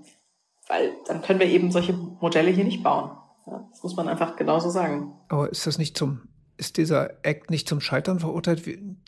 weil 0.67 0.93
dann 1.07 1.21
können 1.21 1.39
wir 1.39 1.47
eben 1.47 1.71
solche 1.71 1.93
Modelle 1.93 2.51
hier 2.51 2.63
nicht 2.63 2.83
bauen. 2.83 3.11
Ja, 3.47 3.67
das 3.71 3.81
muss 3.81 3.95
man 3.95 4.07
einfach 4.07 4.35
genauso 4.35 4.69
sagen. 4.69 5.13
Aber 5.29 5.49
ist 5.49 5.65
das 5.65 5.77
nicht 5.77 5.97
zum, 5.97 6.21
ist 6.57 6.77
dieser 6.77 7.25
Act 7.25 7.49
nicht 7.49 7.67
zum 7.67 7.81
Scheitern 7.81 8.19
verurteilt? 8.19 8.63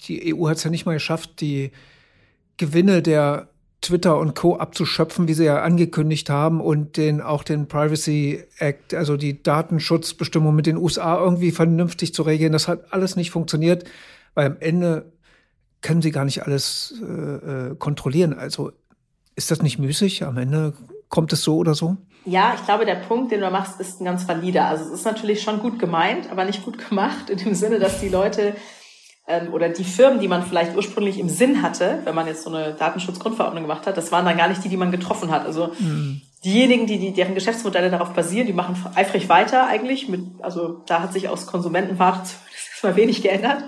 Die 0.07 0.35
EU 0.35 0.47
hat 0.47 0.57
es 0.57 0.63
ja 0.63 0.71
nicht 0.71 0.85
mal 0.85 0.93
geschafft, 0.93 1.41
die 1.41 1.71
Gewinne 2.57 3.01
der 3.01 3.49
Twitter 3.81 4.19
und 4.19 4.35
Co. 4.35 4.57
abzuschöpfen, 4.57 5.27
wie 5.27 5.33
sie 5.33 5.45
ja 5.45 5.61
angekündigt 5.61 6.29
haben, 6.29 6.61
und 6.61 6.97
den 6.97 7.19
auch 7.19 7.43
den 7.43 7.67
Privacy 7.67 8.43
Act, 8.59 8.93
also 8.93 9.17
die 9.17 9.41
Datenschutzbestimmung 9.41 10.55
mit 10.55 10.67
den 10.67 10.77
USA 10.77 11.19
irgendwie 11.19 11.51
vernünftig 11.51 12.13
zu 12.13 12.21
regeln. 12.21 12.53
Das 12.53 12.67
hat 12.67 12.93
alles 12.93 13.15
nicht 13.15 13.31
funktioniert, 13.31 13.85
weil 14.35 14.47
am 14.47 14.57
Ende 14.59 15.10
können 15.81 16.01
sie 16.01 16.11
gar 16.11 16.25
nicht 16.25 16.43
alles 16.43 16.93
äh, 17.01 17.71
äh 17.71 17.75
kontrollieren. 17.75 18.33
Also 18.33 18.71
ist 19.35 19.51
das 19.51 19.61
nicht 19.61 19.79
müßig? 19.79 20.23
Am 20.23 20.37
Ende 20.37 20.73
kommt 21.09 21.33
es 21.33 21.43
so 21.43 21.57
oder 21.57 21.73
so? 21.75 21.97
Ja, 22.25 22.53
ich 22.55 22.63
glaube, 22.65 22.85
der 22.85 22.95
Punkt, 22.95 23.31
den 23.31 23.41
du 23.41 23.49
machst, 23.49 23.79
ist 23.79 23.99
ein 23.99 24.05
ganz 24.05 24.27
valider. 24.27 24.65
Also 24.65 24.85
es 24.85 24.91
ist 24.91 25.05
natürlich 25.05 25.41
schon 25.41 25.59
gut 25.59 25.79
gemeint, 25.79 26.29
aber 26.29 26.45
nicht 26.45 26.63
gut 26.63 26.77
gemacht, 26.89 27.29
in 27.29 27.37
dem 27.37 27.55
Sinne, 27.55 27.79
dass 27.79 27.99
die 27.99 28.09
Leute 28.09 28.55
ähm, 29.27 29.53
oder 29.53 29.69
die 29.69 29.83
Firmen, 29.83 30.19
die 30.19 30.27
man 30.27 30.43
vielleicht 30.43 30.75
ursprünglich 30.75 31.19
im 31.19 31.29
Sinn 31.29 31.61
hatte, 31.61 31.99
wenn 32.03 32.15
man 32.15 32.27
jetzt 32.27 32.43
so 32.43 32.53
eine 32.53 32.73
Datenschutzgrundverordnung 32.73 33.63
gemacht 33.63 33.87
hat, 33.87 33.97
das 33.97 34.11
waren 34.11 34.25
dann 34.25 34.37
gar 34.37 34.49
nicht 34.49 34.63
die, 34.63 34.69
die 34.69 34.77
man 34.77 34.91
getroffen 34.91 35.31
hat. 35.31 35.45
Also 35.45 35.71
mhm. 35.79 36.21
diejenigen, 36.45 36.85
die, 36.85 36.99
die 36.99 37.13
deren 37.13 37.33
Geschäftsmodelle 37.33 37.89
darauf 37.89 38.13
basieren, 38.13 38.47
die 38.47 38.53
machen 38.53 38.75
eifrig 38.95 39.27
weiter 39.29 39.67
eigentlich. 39.67 40.07
Mit, 40.07 40.21
also 40.41 40.83
da 40.85 41.01
hat 41.01 41.13
sich 41.13 41.27
aus 41.27 41.47
Konsumentenwarte 41.47 42.29
mal 42.83 42.95
wenig 42.95 43.23
geändert. 43.23 43.63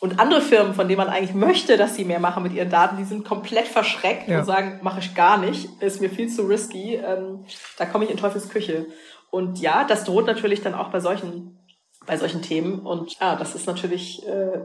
Und 0.00 0.20
andere 0.20 0.42
Firmen, 0.42 0.74
von 0.74 0.88
denen 0.88 0.98
man 0.98 1.08
eigentlich 1.08 1.34
möchte, 1.34 1.78
dass 1.78 1.94
sie 1.94 2.04
mehr 2.04 2.20
machen 2.20 2.42
mit 2.42 2.52
ihren 2.52 2.68
Daten, 2.68 2.98
die 2.98 3.04
sind 3.04 3.24
komplett 3.24 3.66
verschreckt 3.66 4.28
ja. 4.28 4.40
und 4.40 4.44
sagen, 4.44 4.80
mache 4.82 5.00
ich 5.00 5.14
gar 5.14 5.38
nicht, 5.38 5.70
ist 5.80 6.02
mir 6.02 6.10
viel 6.10 6.28
zu 6.28 6.42
risky, 6.42 6.96
ähm, 6.96 7.46
da 7.78 7.86
komme 7.86 8.04
ich 8.04 8.10
in 8.10 8.18
Teufels 8.18 8.50
Küche. 8.50 8.86
Und 9.30 9.58
ja, 9.58 9.84
das 9.84 10.04
droht 10.04 10.26
natürlich 10.26 10.60
dann 10.60 10.74
auch 10.74 10.90
bei 10.90 11.00
solchen, 11.00 11.58
bei 12.06 12.16
solchen 12.16 12.42
Themen. 12.42 12.80
Und 12.80 13.18
ja, 13.18 13.36
das 13.36 13.54
ist 13.54 13.66
natürlich 13.66 14.26
äh, 14.26 14.60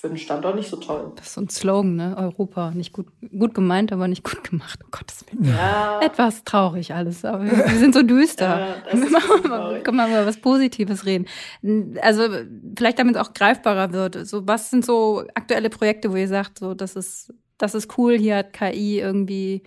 für 0.00 0.08
den 0.08 0.16
Standort 0.16 0.56
nicht 0.56 0.70
so 0.70 0.76
toll. 0.76 1.12
Das 1.16 1.26
ist 1.26 1.34
so 1.34 1.42
ein 1.42 1.50
Slogan, 1.50 1.96
ne? 1.96 2.16
Europa. 2.16 2.70
Nicht 2.70 2.94
gut, 2.94 3.08
gut 3.38 3.54
gemeint, 3.54 3.92
aber 3.92 4.08
nicht 4.08 4.24
gut 4.24 4.42
gemacht. 4.48 4.80
Oh 4.82 4.88
Gottes 4.90 5.26
Willen. 5.30 5.44
Ja. 5.44 6.00
Etwas 6.00 6.42
traurig 6.44 6.94
alles, 6.94 7.24
aber 7.24 7.44
wir, 7.44 7.52
wir 7.52 7.78
sind 7.78 7.92
so 7.92 8.02
düster. 8.02 8.66
Ja, 8.66 8.74
können 8.90 9.10
wir 9.84 9.92
mal 9.92 10.08
über 10.08 10.26
was 10.26 10.38
Positives 10.38 11.04
reden. 11.04 11.26
Also, 12.00 12.28
vielleicht 12.76 12.98
damit 12.98 13.16
es 13.16 13.20
auch 13.20 13.34
greifbarer 13.34 13.92
wird. 13.92 14.26
So, 14.26 14.46
was 14.48 14.70
sind 14.70 14.86
so 14.86 15.24
aktuelle 15.34 15.68
Projekte, 15.68 16.10
wo 16.10 16.16
ihr 16.16 16.28
sagt, 16.28 16.58
so, 16.60 16.72
das 16.72 16.96
ist, 16.96 17.34
das 17.58 17.74
ist 17.74 17.98
cool, 17.98 18.16
hier 18.16 18.36
hat 18.36 18.54
KI 18.54 19.00
irgendwie 19.00 19.62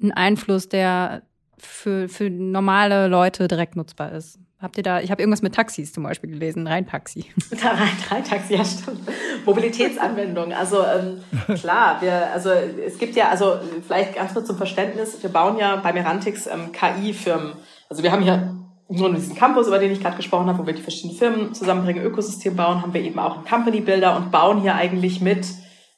einen 0.00 0.12
Einfluss, 0.12 0.70
der 0.70 1.22
für, 1.58 2.08
für 2.08 2.30
normale 2.30 3.08
Leute 3.08 3.46
direkt 3.46 3.76
nutzbar 3.76 4.12
ist? 4.12 4.38
Habt 4.60 4.76
ihr 4.76 4.82
da, 4.82 5.00
ich 5.00 5.10
habe 5.10 5.22
irgendwas 5.22 5.40
mit 5.40 5.54
Taxis 5.54 5.90
zum 5.90 6.02
Beispiel 6.02 6.30
gelesen, 6.30 6.66
Rheintaxi. 6.66 7.24
Rheintaxi, 8.10 8.54
ja 8.54 8.64
stimmt. 8.64 9.00
Mobilitätsanwendung. 9.46 10.52
Also 10.52 10.84
ähm, 10.84 11.20
klar, 11.56 12.02
wir, 12.02 12.30
also 12.32 12.50
es 12.50 12.98
gibt 12.98 13.16
ja, 13.16 13.30
also 13.30 13.54
vielleicht 13.86 14.16
ganz 14.16 14.34
kurz 14.34 14.46
zum 14.46 14.58
Verständnis, 14.58 15.22
wir 15.22 15.30
bauen 15.30 15.56
ja 15.56 15.76
bei 15.76 15.94
Merantix 15.94 16.46
ähm, 16.46 16.72
KI-Firmen. 16.72 17.54
Also 17.88 18.02
wir 18.02 18.12
haben 18.12 18.22
hier 18.22 18.54
nur 18.90 19.14
diesen 19.14 19.34
Campus, 19.34 19.66
über 19.66 19.78
den 19.78 19.92
ich 19.92 20.00
gerade 20.02 20.16
gesprochen 20.16 20.46
habe, 20.46 20.58
wo 20.58 20.66
wir 20.66 20.74
die 20.74 20.82
verschiedenen 20.82 21.16
Firmen 21.16 21.54
zusammenbringen, 21.54 22.04
Ökosystem 22.04 22.54
bauen, 22.54 22.82
haben 22.82 22.92
wir 22.92 23.00
eben 23.00 23.18
auch 23.18 23.36
einen 23.36 23.46
Company 23.46 23.80
Builder 23.80 24.14
und 24.16 24.30
bauen 24.30 24.60
hier 24.60 24.74
eigentlich 24.74 25.22
mit 25.22 25.46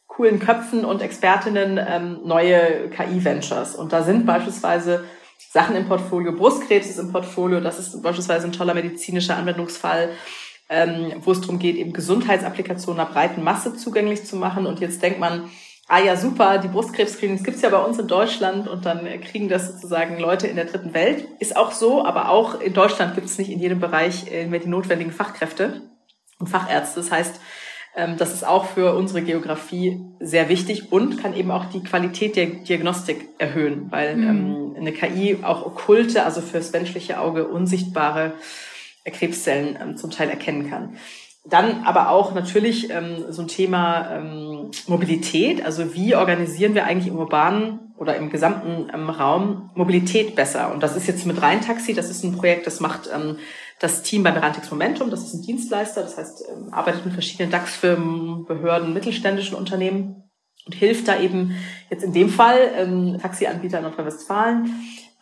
coolen 0.07 0.39
Köpfen 0.39 0.85
und 0.85 1.03
Expertinnen 1.03 1.81
ähm, 1.85 2.21
neue 2.25 2.91
KI-Ventures. 2.91 3.75
Und 3.75 3.93
da 3.93 4.03
sind 4.03 4.25
beispielsweise 4.25 5.05
Sachen 5.51 5.77
im 5.77 5.87
Portfolio. 5.87 6.33
Brustkrebs 6.33 6.89
ist 6.89 6.99
im 6.99 7.13
Portfolio. 7.13 7.61
Das 7.61 7.79
ist 7.79 8.03
beispielsweise 8.03 8.47
ein 8.47 8.53
toller 8.53 8.75
medizinischer 8.75 9.37
Anwendungsfall, 9.37 10.11
ähm, 10.69 11.15
wo 11.21 11.33
es 11.33 11.41
darum 11.41 11.59
geht, 11.59 11.77
eben 11.77 11.93
Gesundheitsapplikationen 11.93 13.01
einer 13.01 13.11
breiten 13.11 13.43
Masse 13.43 13.75
zugänglich 13.75 14.25
zu 14.25 14.37
machen. 14.37 14.67
Und 14.67 14.81
jetzt 14.81 15.03
denkt 15.03 15.21
man, 15.21 15.51
ah 15.89 16.01
ja, 16.01 16.17
super, 16.17 16.59
die 16.59 16.69
Brustkrebs-Screenings 16.69 17.45
gibt's 17.45 17.63
ja 17.63 17.69
bei 17.69 17.83
uns 17.83 17.99
in 17.99 18.09
Deutschland 18.09 18.69
und 18.69 18.87
dann 18.87 19.07
kriegen 19.21 19.49
das 19.49 19.73
sozusagen 19.73 20.19
Leute 20.19 20.47
in 20.47 20.57
der 20.57 20.65
dritten 20.65 20.95
Welt. 20.95 21.27
Ist 21.39 21.57
auch 21.57 21.73
so, 21.73 22.05
aber 22.05 22.31
auch 22.31 22.61
in 22.61 22.73
Deutschland 22.73 23.15
gibt's 23.15 23.37
nicht 23.37 23.51
in 23.51 23.59
jedem 23.59 23.81
Bereich 23.81 24.33
äh, 24.33 24.47
mehr 24.47 24.61
die 24.61 24.69
notwendigen 24.69 25.13
Fachkräfte 25.13 25.83
und 26.39 26.49
Fachärzte. 26.49 27.01
Das 27.01 27.11
heißt, 27.11 27.41
das 27.95 28.33
ist 28.33 28.47
auch 28.47 28.65
für 28.65 28.95
unsere 28.95 29.21
Geografie 29.23 30.01
sehr 30.19 30.49
wichtig 30.49 30.93
und 30.93 31.21
kann 31.21 31.35
eben 31.35 31.51
auch 31.51 31.67
die 31.67 31.83
Qualität 31.83 32.37
der 32.37 32.47
Diagnostik 32.47 33.29
erhöhen, 33.39 33.89
weil 33.91 34.17
mhm. 34.17 34.29
ähm, 34.29 34.77
eine 34.79 34.93
KI 34.93 35.39
auch 35.43 35.67
okkulte, 35.67 36.25
also 36.25 36.41
fürs 36.41 36.73
menschliche 36.73 37.21
Auge 37.21 37.47
unsichtbare 37.47 38.33
Krebszellen 39.05 39.77
ähm, 39.81 39.97
zum 39.97 40.11
Teil 40.11 40.31
erkennen 40.31 40.71
kann. 40.71 40.97
Dann 41.45 41.83
aber 41.85 42.11
auch 42.11 42.35
natürlich 42.35 42.91
ähm, 42.91 43.25
so 43.31 43.43
ein 43.43 43.49
Thema 43.49 44.13
ähm, 44.13 44.71
Mobilität. 44.87 45.65
Also 45.65 45.93
wie 45.95 46.15
organisieren 46.15 46.75
wir 46.75 46.85
eigentlich 46.85 47.09
im 47.09 47.19
urbanen 47.19 47.81
oder 47.99 48.17
im 48.17 48.31
gesamten 48.31 48.91
ähm, 48.95 49.11
Raum 49.11 49.71
Mobilität 49.75 50.37
besser? 50.37 50.73
Und 50.73 50.85
das 50.85 50.97
ist 50.97 51.09
jetzt 51.09 51.27
mit 51.27 51.43
Rheintaxi, 51.43 51.95
das 51.95 52.11
ist 52.11 52.23
ein 52.23 52.37
Projekt, 52.37 52.69
das 52.69 52.79
macht 52.79 53.11
ähm, 53.13 53.39
das 53.83 54.03
Team 54.03 54.23
bei 54.23 54.33
Merantix 54.33 54.71
Momentum, 54.71 55.11
das 55.11 55.25
ist 55.25 55.35
ein 55.35 55.43
Dienstleister, 55.43 56.03
das 56.03 56.17
heißt, 56.17 56.45
ähm, 56.51 56.73
arbeitet 56.73 57.05
mit 57.05 57.15
verschiedenen 57.15 57.51
DAX-Firmen, 57.51 58.45
Behörden, 58.47 58.93
mittelständischen 58.93 59.57
Unternehmen 59.57 60.31
und 60.67 60.75
hilft 60.75 61.09
da 61.09 61.19
eben 61.19 61.57
jetzt 61.91 62.05
in 62.05 62.13
dem 62.13 62.29
Fall 62.29 62.71
ähm, 62.77 63.19
Taxianbieter 63.21 63.79
in 63.79 63.85
Nordrhein-Westfalen 63.85 64.73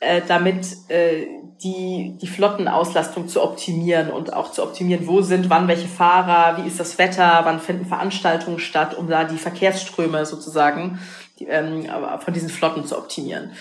äh, 0.00 0.22
damit 0.26 0.66
äh, 0.88 1.26
die, 1.62 2.16
die 2.20 2.26
Flottenauslastung 2.26 3.28
zu 3.28 3.42
optimieren 3.42 4.10
und 4.10 4.32
auch 4.32 4.50
zu 4.50 4.62
optimieren, 4.62 5.06
wo 5.06 5.20
sind 5.20 5.50
wann 5.50 5.68
welche 5.68 5.88
Fahrer, 5.88 6.56
wie 6.56 6.66
ist 6.66 6.80
das 6.80 6.96
Wetter, 6.96 7.40
wann 7.44 7.60
finden 7.60 7.84
Veranstaltungen 7.84 8.58
statt, 8.58 8.96
um 8.96 9.08
da 9.08 9.24
die 9.24 9.36
Verkehrsströme 9.36 10.24
sozusagen 10.24 10.98
die, 11.38 11.48
ähm, 11.48 11.86
von 12.20 12.32
diesen 12.32 12.48
Flotten 12.48 12.86
zu 12.86 12.96
optimieren. 12.96 13.52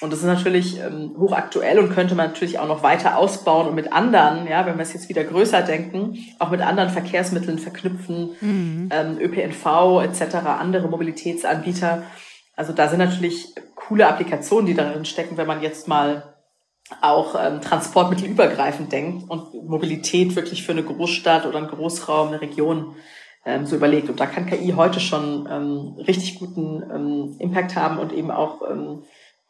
Und 0.00 0.12
das 0.12 0.20
ist 0.20 0.26
natürlich 0.26 0.78
ähm, 0.78 1.14
hochaktuell 1.18 1.80
und 1.80 1.92
könnte 1.92 2.14
man 2.14 2.28
natürlich 2.28 2.58
auch 2.58 2.68
noch 2.68 2.84
weiter 2.84 3.16
ausbauen 3.18 3.66
und 3.66 3.74
mit 3.74 3.92
anderen, 3.92 4.46
ja, 4.46 4.64
wenn 4.64 4.76
wir 4.76 4.82
es 4.82 4.92
jetzt 4.92 5.08
wieder 5.08 5.24
größer 5.24 5.62
denken, 5.62 6.18
auch 6.38 6.50
mit 6.50 6.60
anderen 6.60 6.90
Verkehrsmitteln 6.90 7.58
verknüpfen, 7.58 8.36
mhm. 8.40 8.88
ähm, 8.92 9.18
ÖPNV 9.18 10.02
etc., 10.04 10.36
andere 10.58 10.88
Mobilitätsanbieter. 10.88 12.04
Also 12.54 12.72
da 12.72 12.88
sind 12.88 13.00
natürlich 13.00 13.54
coole 13.74 14.06
Applikationen, 14.06 14.66
die 14.66 14.74
darin 14.74 15.04
stecken, 15.04 15.36
wenn 15.36 15.46
man 15.46 15.62
jetzt 15.62 15.88
mal 15.88 16.34
auch 17.00 17.34
ähm, 17.38 17.60
transportmittelübergreifend 17.60 18.92
denkt 18.92 19.28
und 19.28 19.52
Mobilität 19.68 20.36
wirklich 20.36 20.62
für 20.64 20.72
eine 20.72 20.84
Großstadt 20.84 21.44
oder 21.44 21.58
einen 21.58 21.68
Großraum, 21.68 22.28
eine 22.28 22.40
Region 22.40 22.94
ähm, 23.44 23.66
so 23.66 23.76
überlegt. 23.76 24.08
Und 24.08 24.20
da 24.20 24.26
kann 24.26 24.46
KI 24.46 24.74
heute 24.76 25.00
schon 25.00 25.48
ähm, 25.50 25.94
richtig 26.06 26.38
guten 26.38 26.82
ähm, 26.94 27.36
Impact 27.40 27.76
haben 27.76 27.98
und 27.98 28.12
eben 28.12 28.30
auch 28.30 28.62
ähm, 28.70 29.02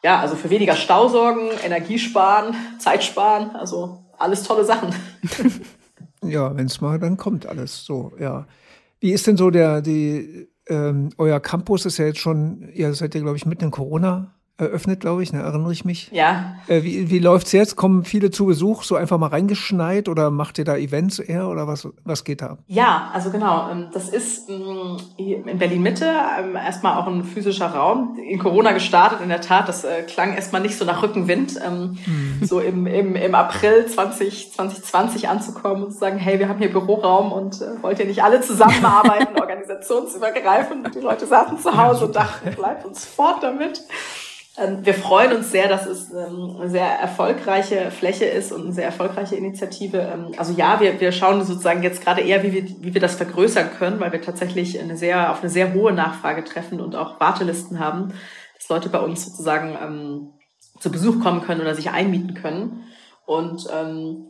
ja, 0.03 0.21
also 0.21 0.37
für 0.37 0.51
weniger 0.51 0.77
Stau 0.77 1.09
sorgen, 1.09 1.51
Energie 1.65 1.99
sparen, 1.99 2.55
Zeit 2.79 3.05
sparen, 3.05 3.51
also 3.57 4.05
alles 4.19 4.43
tolle 4.43 4.65
Sachen. 4.65 4.95
ja, 6.23 6.57
wenn 6.57 6.67
es 6.67 6.81
mal 6.81 6.99
dann 6.99 7.17
kommt 7.17 7.47
alles 7.47 7.85
so, 7.85 8.13
ja. 8.19 8.47
Wie 9.01 9.13
ist 9.13 9.27
denn 9.27 9.37
so 9.37 9.51
der, 9.51 9.81
die, 9.81 10.49
ähm, 10.69 11.11
euer 11.19 11.41
Campus 11.41 11.87
ist 11.87 11.99
ja 11.99 12.07
jetzt 12.07 12.19
schon, 12.19 12.69
ihr 12.73 12.93
seid 12.95 13.15
ja, 13.15 13.21
glaube 13.21 13.37
ich, 13.37 13.47
mitten 13.47 13.65
in 13.65 13.71
Corona 13.71 14.38
eröffnet, 14.59 15.01
glaube 15.01 15.23
ich, 15.23 15.33
ne, 15.33 15.41
erinnere 15.41 15.73
ich 15.73 15.85
mich. 15.85 16.11
Ja. 16.11 16.57
Äh, 16.67 16.83
wie 16.83 17.11
wie 17.11 17.21
läuft's 17.21 17.53
jetzt? 17.53 17.77
Kommen 17.77 18.05
viele 18.05 18.33
zu 18.33 18.47
Besuch, 18.47 18.83
so 18.83 18.97
einfach 18.97 19.17
mal 19.17 19.29
reingeschneit 19.29 20.09
oder 20.09 20.31
macht 20.33 20.59
ihr 20.59 20.65
da 20.65 20.77
Events 20.77 21.21
eher 21.21 21.49
oder 21.49 21.69
was, 21.69 21.89
was 22.05 22.25
geht 22.25 22.43
da? 22.43 22.59
Ja, 22.67 23.11
also 23.15 23.31
genau. 23.31 23.71
Ähm, 23.71 23.87
das 23.93 24.09
ist 24.09 24.51
ähm, 24.51 24.97
in 25.17 25.59
Berlin-Mitte 25.59 26.13
ähm, 26.41 26.57
erstmal 26.57 26.99
auch 26.99 27.07
ein 27.07 27.23
physischer 27.23 27.69
Raum. 27.69 28.19
In 28.19 28.41
Corona 28.41 28.73
gestartet, 28.73 29.21
in 29.23 29.29
der 29.29 29.41
Tat. 29.41 29.69
Das 29.69 29.85
äh, 29.85 30.03
klang 30.03 30.35
erstmal 30.35 30.61
nicht 30.61 30.77
so 30.77 30.85
nach 30.85 31.03
Rückenwind, 31.03 31.55
mhm. 31.55 32.45
so 32.45 32.59
im, 32.59 32.87
im, 32.89 33.15
im 33.15 33.35
April 33.37 33.87
20, 33.87 34.55
2020 34.55 35.29
anzukommen 35.29 35.85
und 35.85 35.93
zu 35.93 35.99
sagen, 35.99 36.19
hey, 36.19 36.41
wir 36.41 36.49
haben 36.49 36.59
hier 36.59 36.73
Büroraum 36.73 37.31
und 37.31 37.63
äh, 37.63 37.81
wollt 37.81 38.01
ihr 38.01 38.07
nicht 38.07 38.25
alle 38.25 38.41
zusammenarbeiten, 38.41 39.37
organisationsübergreifend? 39.41 40.97
Die 40.97 41.01
Leute 41.01 41.27
saßen 41.27 41.59
zu 41.59 41.77
Hause 41.77 42.07
und 42.07 42.17
dachten, 42.17 42.51
bleibt 42.57 42.85
uns 42.85 43.05
fort 43.05 43.45
damit. 43.45 43.85
Ähm, 44.59 44.85
wir 44.85 44.95
freuen 44.95 45.33
uns 45.33 45.51
sehr, 45.51 45.69
dass 45.69 45.87
es 45.87 46.11
ähm, 46.11 46.57
eine 46.59 46.69
sehr 46.69 46.87
erfolgreiche 46.87 47.91
Fläche 47.91 48.25
ist 48.25 48.51
und 48.53 48.63
eine 48.63 48.73
sehr 48.73 48.85
erfolgreiche 48.85 49.37
Initiative. 49.37 49.99
Ähm, 49.99 50.33
also 50.37 50.53
ja, 50.53 50.81
wir, 50.81 51.01
wir 51.01 51.13
schauen 51.13 51.45
sozusagen 51.45 51.83
jetzt 51.83 52.03
gerade 52.03 52.23
eher, 52.23 52.43
wie 52.43 52.53
wir, 52.53 52.65
wie 52.81 52.95
wir 52.95 53.01
das 53.01 53.15
vergrößern 53.15 53.71
können, 53.79 54.01
weil 54.01 54.13
wir 54.13 54.21
tatsächlich 54.21 54.81
eine 54.81 54.97
sehr, 54.97 55.31
auf 55.31 55.41
eine 55.41 55.51
sehr 55.51 55.75
hohe 55.75 55.93
Nachfrage 55.93 56.45
treffen 56.45 56.81
und 56.81 56.97
auch 56.97 57.21
Wartelisten 57.21 57.79
haben, 57.79 58.13
dass 58.57 58.69
Leute 58.69 58.89
bei 58.89 59.01
uns 59.01 59.25
sozusagen 59.25 59.79
ähm, 59.81 60.33
zu 60.81 60.91
Besuch 60.91 61.21
kommen 61.23 61.43
können 61.43 61.61
oder 61.61 61.75
sich 61.75 61.91
einmieten 61.91 62.35
können. 62.35 62.85
Und 63.27 63.67
ähm, 63.73 64.27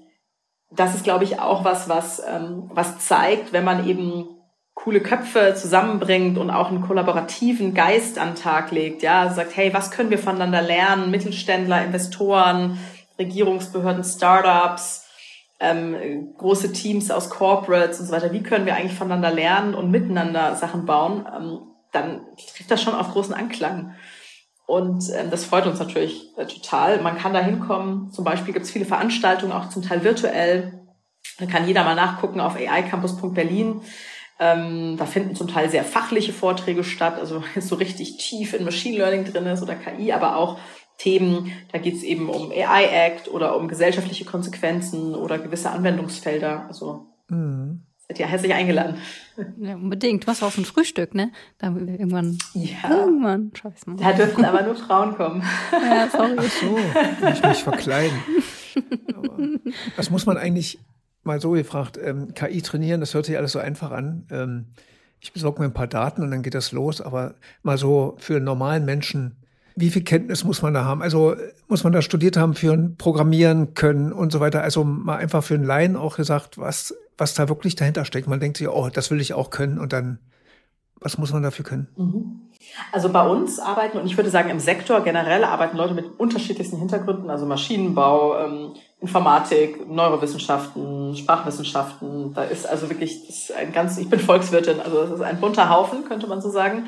das 0.70 0.94
ist, 0.94 1.04
glaube 1.04 1.24
ich, 1.24 1.40
auch 1.40 1.64
was, 1.64 1.88
was, 1.88 2.22
ähm, 2.28 2.70
was 2.74 2.98
zeigt, 2.98 3.52
wenn 3.52 3.64
man 3.64 3.88
eben 3.88 4.37
coole 4.78 5.00
Köpfe 5.00 5.54
zusammenbringt 5.56 6.38
und 6.38 6.50
auch 6.50 6.68
einen 6.68 6.82
kollaborativen 6.82 7.74
Geist 7.74 8.16
an 8.16 8.36
Tag 8.36 8.70
legt, 8.70 9.02
ja, 9.02 9.28
sagt, 9.28 9.56
hey, 9.56 9.74
was 9.74 9.90
können 9.90 10.10
wir 10.10 10.18
voneinander 10.18 10.62
lernen? 10.62 11.10
Mittelständler, 11.10 11.84
Investoren, 11.84 12.78
Regierungsbehörden, 13.18 14.04
Startups, 14.04 15.04
ähm, 15.58 16.32
große 16.38 16.72
Teams 16.72 17.10
aus 17.10 17.28
Corporates 17.28 17.98
und 17.98 18.06
so 18.06 18.12
weiter. 18.12 18.32
Wie 18.32 18.44
können 18.44 18.66
wir 18.66 18.76
eigentlich 18.76 18.96
voneinander 18.96 19.32
lernen 19.32 19.74
und 19.74 19.90
miteinander 19.90 20.54
Sachen 20.54 20.86
bauen? 20.86 21.26
Ähm, 21.36 21.58
dann 21.90 22.20
trifft 22.36 22.70
das 22.70 22.80
schon 22.80 22.94
auf 22.94 23.10
großen 23.10 23.34
Anklang. 23.34 23.96
Und 24.64 25.10
ähm, 25.12 25.30
das 25.30 25.44
freut 25.44 25.66
uns 25.66 25.80
natürlich 25.80 26.36
äh, 26.36 26.46
total. 26.46 27.00
Man 27.00 27.18
kann 27.18 27.34
da 27.34 27.40
hinkommen. 27.40 28.12
Zum 28.12 28.24
Beispiel 28.24 28.54
gibt 28.54 28.66
es 28.66 28.70
viele 28.70 28.84
Veranstaltungen, 28.84 29.52
auch 29.52 29.70
zum 29.70 29.82
Teil 29.82 30.04
virtuell. 30.04 30.86
Da 31.40 31.46
kann 31.46 31.66
jeder 31.66 31.82
mal 31.82 31.96
nachgucken 31.96 32.40
auf 32.40 32.54
aicampus.berlin. 32.54 33.80
Ähm, 34.40 34.96
da 34.96 35.04
finden 35.04 35.34
zum 35.34 35.48
Teil 35.48 35.68
sehr 35.68 35.82
fachliche 35.82 36.32
Vorträge 36.32 36.84
statt, 36.84 37.18
also 37.18 37.42
so 37.60 37.74
richtig 37.74 38.18
tief 38.18 38.54
in 38.54 38.64
Machine 38.64 38.96
Learning 38.96 39.24
drin 39.24 39.46
ist 39.46 39.62
oder 39.62 39.74
KI, 39.74 40.12
aber 40.12 40.36
auch 40.36 40.58
Themen, 40.98 41.52
da 41.72 41.78
geht 41.78 41.94
es 41.94 42.02
eben 42.02 42.28
um 42.28 42.50
AI 42.50 42.84
Act 43.06 43.28
oder 43.28 43.56
um 43.56 43.68
gesellschaftliche 43.68 44.24
Konsequenzen 44.24 45.14
oder 45.14 45.38
gewisse 45.38 45.70
Anwendungsfelder. 45.70 46.66
Also 46.66 47.06
mhm. 47.28 47.82
seid 48.08 48.18
ihr 48.18 48.26
herzlich 48.26 48.52
eingeladen. 48.52 48.96
Ja, 49.60 49.76
unbedingt. 49.76 50.24
Du 50.24 50.26
hast 50.26 50.42
auch 50.42 50.50
so 50.50 50.60
ein 50.60 50.64
Frühstück, 50.64 51.14
ne? 51.14 51.30
Da 51.58 51.68
irgendwann. 51.68 52.38
Ja. 52.54 52.90
Irgendwann 52.90 53.52
es 53.72 53.86
mal. 53.86 53.94
Da 53.94 54.12
dürfen 54.12 54.44
aber 54.44 54.62
nur 54.62 54.74
Frauen 54.74 55.14
kommen. 55.14 55.44
Ja, 55.72 56.08
sorry. 56.10 56.34
Ach 56.36 56.42
so, 56.42 56.76
ich 57.32 57.42
mich 57.44 57.62
verkleiden. 57.62 58.18
Aber 59.14 59.38
das 59.96 60.10
muss 60.10 60.26
man 60.26 60.36
eigentlich 60.36 60.80
mal 61.28 61.40
so 61.40 61.52
gefragt, 61.52 61.98
ähm, 62.02 62.34
KI 62.34 62.60
trainieren, 62.62 63.00
das 63.00 63.14
hört 63.14 63.26
sich 63.26 63.36
alles 63.36 63.52
so 63.52 63.60
einfach 63.60 63.92
an. 63.92 64.26
Ähm, 64.30 64.66
ich 65.20 65.32
besorge 65.32 65.60
mir 65.60 65.66
ein 65.66 65.74
paar 65.74 65.86
Daten 65.86 66.22
und 66.22 66.30
dann 66.32 66.42
geht 66.42 66.54
das 66.54 66.72
los, 66.72 67.00
aber 67.00 67.34
mal 67.62 67.78
so 67.78 68.16
für 68.18 68.36
einen 68.36 68.44
normalen 68.44 68.84
Menschen, 68.84 69.36
wie 69.76 69.90
viel 69.90 70.02
Kenntnis 70.02 70.42
muss 70.42 70.62
man 70.62 70.74
da 70.74 70.84
haben? 70.84 71.02
Also 71.02 71.36
muss 71.68 71.84
man 71.84 71.92
da 71.92 72.02
studiert 72.02 72.36
haben 72.36 72.54
für 72.54 72.72
ein 72.72 72.96
Programmieren 72.96 73.74
können 73.74 74.12
und 74.12 74.32
so 74.32 74.40
weiter. 74.40 74.62
Also 74.62 74.82
mal 74.82 75.16
einfach 75.16 75.44
für 75.44 75.54
einen 75.54 75.64
Laien 75.64 75.94
auch 75.94 76.16
gesagt, 76.16 76.58
was, 76.58 76.94
was 77.16 77.34
da 77.34 77.48
wirklich 77.48 77.76
dahinter 77.76 78.04
steckt. 78.04 78.26
Man 78.26 78.40
denkt 78.40 78.56
sich, 78.56 78.68
oh, 78.68 78.88
das 78.92 79.10
will 79.12 79.20
ich 79.20 79.34
auch 79.34 79.50
können 79.50 79.78
und 79.78 79.92
dann, 79.92 80.18
was 81.00 81.18
muss 81.18 81.32
man 81.32 81.42
dafür 81.42 81.64
können? 81.64 81.88
Mhm. 81.96 82.48
Also 82.92 83.08
bei 83.10 83.26
uns 83.26 83.58
arbeiten, 83.58 83.98
und 83.98 84.06
ich 84.06 84.16
würde 84.16 84.30
sagen, 84.30 84.50
im 84.50 84.58
Sektor 84.58 85.00
generell 85.02 85.44
arbeiten 85.44 85.76
Leute 85.76 85.94
mit 85.94 86.18
unterschiedlichsten 86.18 86.78
Hintergründen, 86.78 87.30
also 87.30 87.46
Maschinenbau, 87.46 88.38
ähm, 88.38 88.74
Informatik, 89.00 89.88
Neurowissenschaften, 89.88 91.16
Sprachwissenschaften. 91.16 92.34
Da 92.34 92.42
ist 92.42 92.66
also 92.66 92.90
wirklich 92.90 93.26
das 93.26 93.36
ist 93.36 93.52
ein 93.52 93.72
ganz, 93.72 93.96
ich 93.98 94.10
bin 94.10 94.18
Volkswirtin, 94.18 94.80
also 94.80 95.02
es 95.02 95.10
ist 95.12 95.20
ein 95.20 95.40
bunter 95.40 95.70
Haufen, 95.70 96.04
könnte 96.04 96.26
man 96.26 96.40
so 96.40 96.50
sagen. 96.50 96.86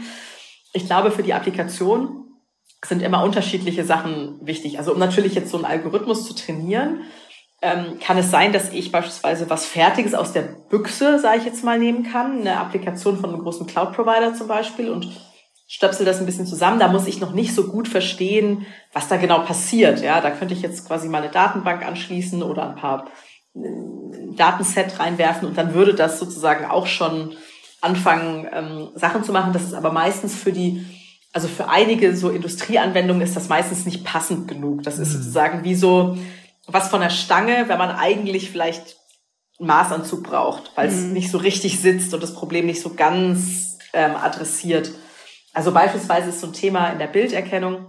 Ich 0.72 0.86
glaube, 0.86 1.10
für 1.10 1.22
die 1.22 1.34
Applikation 1.34 2.24
sind 2.84 3.02
immer 3.02 3.22
unterschiedliche 3.22 3.84
Sachen 3.84 4.44
wichtig. 4.44 4.78
Also 4.78 4.92
um 4.92 4.98
natürlich 4.98 5.34
jetzt 5.34 5.50
so 5.50 5.56
einen 5.56 5.66
Algorithmus 5.66 6.26
zu 6.26 6.34
trainieren, 6.34 7.02
ähm, 7.62 7.98
kann 8.00 8.16
es 8.16 8.30
sein, 8.30 8.52
dass 8.52 8.72
ich 8.72 8.90
beispielsweise 8.90 9.50
was 9.50 9.66
Fertiges 9.66 10.14
aus 10.14 10.32
der 10.32 10.42
Büchse, 10.42 11.18
sage 11.18 11.38
ich 11.38 11.44
jetzt 11.44 11.62
mal, 11.62 11.78
nehmen 11.78 12.04
kann, 12.04 12.40
eine 12.40 12.58
Applikation 12.58 13.18
von 13.18 13.30
einem 13.30 13.42
großen 13.42 13.66
Cloud-Provider 13.66 14.34
zum 14.34 14.48
Beispiel 14.48 14.90
und 14.90 15.06
stöpsel 15.68 16.06
das 16.06 16.18
ein 16.18 16.26
bisschen 16.26 16.46
zusammen. 16.46 16.80
Da 16.80 16.88
muss 16.88 17.06
ich 17.06 17.20
noch 17.20 17.32
nicht 17.32 17.54
so 17.54 17.68
gut 17.68 17.86
verstehen, 17.86 18.66
was 18.92 19.08
da 19.08 19.18
genau 19.18 19.40
passiert. 19.40 20.00
Ja, 20.00 20.20
da 20.20 20.30
könnte 20.30 20.54
ich 20.54 20.62
jetzt 20.62 20.86
quasi 20.86 21.08
mal 21.08 21.22
eine 21.22 21.30
Datenbank 21.30 21.86
anschließen 21.86 22.42
oder 22.42 22.68
ein 22.70 22.76
paar 22.76 23.06
ein 23.54 24.36
Datenset 24.36 24.98
reinwerfen 24.98 25.48
und 25.48 25.58
dann 25.58 25.74
würde 25.74 25.94
das 25.94 26.18
sozusagen 26.18 26.66
auch 26.66 26.86
schon 26.86 27.36
anfangen, 27.80 28.48
ähm, 28.52 28.88
Sachen 28.94 29.24
zu 29.24 29.32
machen. 29.32 29.52
Das 29.52 29.64
ist 29.64 29.74
aber 29.74 29.92
meistens 29.92 30.34
für 30.34 30.52
die, 30.52 30.84
also 31.32 31.48
für 31.48 31.68
einige 31.68 32.16
so 32.16 32.30
Industrieanwendungen 32.30 33.22
ist 33.22 33.36
das 33.36 33.48
meistens 33.48 33.86
nicht 33.86 34.04
passend 34.04 34.48
genug. 34.48 34.82
Das 34.82 34.98
ist 34.98 35.08
mhm. 35.08 35.18
sozusagen 35.18 35.64
wie 35.64 35.74
so 35.74 36.16
was 36.72 36.88
von 36.88 37.00
der 37.00 37.10
Stange, 37.10 37.68
wenn 37.68 37.78
man 37.78 37.90
eigentlich 37.90 38.50
vielleicht 38.50 38.96
einen 39.58 39.68
Maßanzug 39.68 40.22
braucht, 40.22 40.72
weil 40.74 40.88
es 40.88 40.96
mhm. 40.96 41.12
nicht 41.12 41.30
so 41.30 41.38
richtig 41.38 41.80
sitzt 41.80 42.14
und 42.14 42.22
das 42.22 42.34
Problem 42.34 42.66
nicht 42.66 42.80
so 42.80 42.94
ganz 42.94 43.78
ähm, 43.92 44.16
adressiert. 44.16 44.90
Also 45.52 45.72
beispielsweise 45.72 46.30
ist 46.30 46.40
so 46.40 46.46
ein 46.46 46.52
Thema 46.52 46.88
in 46.90 46.98
der 46.98 47.08
Bilderkennung, 47.08 47.86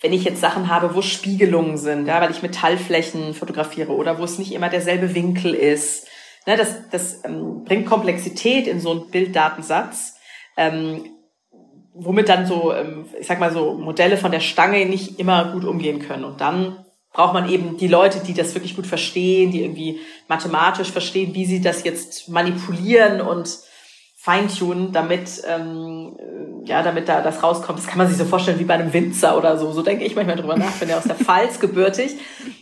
wenn 0.00 0.12
ich 0.12 0.24
jetzt 0.24 0.40
Sachen 0.40 0.68
habe, 0.68 0.94
wo 0.94 1.02
Spiegelungen 1.02 1.76
sind, 1.76 2.06
ja, 2.06 2.20
weil 2.20 2.30
ich 2.30 2.42
Metallflächen 2.42 3.34
fotografiere 3.34 3.92
oder 3.92 4.18
wo 4.18 4.24
es 4.24 4.38
nicht 4.38 4.52
immer 4.52 4.68
derselbe 4.68 5.14
Winkel 5.14 5.54
ist. 5.54 6.06
Ne, 6.46 6.56
das 6.56 6.90
das 6.90 7.24
ähm, 7.24 7.64
bringt 7.64 7.86
Komplexität 7.86 8.66
in 8.66 8.80
so 8.80 8.90
einen 8.90 9.10
Bilddatensatz, 9.10 10.16
ähm, 10.56 11.06
womit 11.94 12.28
dann 12.28 12.46
so, 12.46 12.74
ähm, 12.74 13.06
ich 13.18 13.26
sag 13.26 13.40
mal 13.40 13.52
so, 13.52 13.74
Modelle 13.74 14.18
von 14.18 14.30
der 14.30 14.40
Stange 14.40 14.84
nicht 14.84 15.18
immer 15.18 15.52
gut 15.52 15.64
umgehen 15.64 16.00
können. 16.00 16.24
Und 16.24 16.40
dann 16.40 16.83
braucht 17.14 17.32
man 17.32 17.48
eben 17.48 17.78
die 17.78 17.88
Leute, 17.88 18.18
die 18.18 18.34
das 18.34 18.54
wirklich 18.54 18.76
gut 18.76 18.86
verstehen, 18.86 19.52
die 19.52 19.62
irgendwie 19.62 20.00
mathematisch 20.28 20.90
verstehen, 20.90 21.34
wie 21.34 21.46
sie 21.46 21.62
das 21.62 21.84
jetzt 21.84 22.28
manipulieren 22.28 23.22
und 23.22 23.48
feintunen, 24.16 24.92
damit 24.92 25.42
ähm, 25.46 26.16
ja, 26.64 26.82
damit 26.82 27.08
da 27.08 27.20
das 27.20 27.42
rauskommt. 27.42 27.78
Das 27.78 27.86
kann 27.86 27.98
man 27.98 28.08
sich 28.08 28.16
so 28.16 28.24
vorstellen 28.24 28.58
wie 28.58 28.64
bei 28.64 28.74
einem 28.74 28.92
Winzer 28.92 29.36
oder 29.36 29.58
so. 29.58 29.70
So 29.72 29.82
denke 29.82 30.04
ich 30.04 30.16
manchmal 30.16 30.36
drüber 30.36 30.56
nach, 30.56 30.72
bin 30.72 30.88
ja 30.88 30.98
aus 30.98 31.04
der 31.04 31.14
Pfalz 31.14 31.60
gebürtig, 31.60 32.16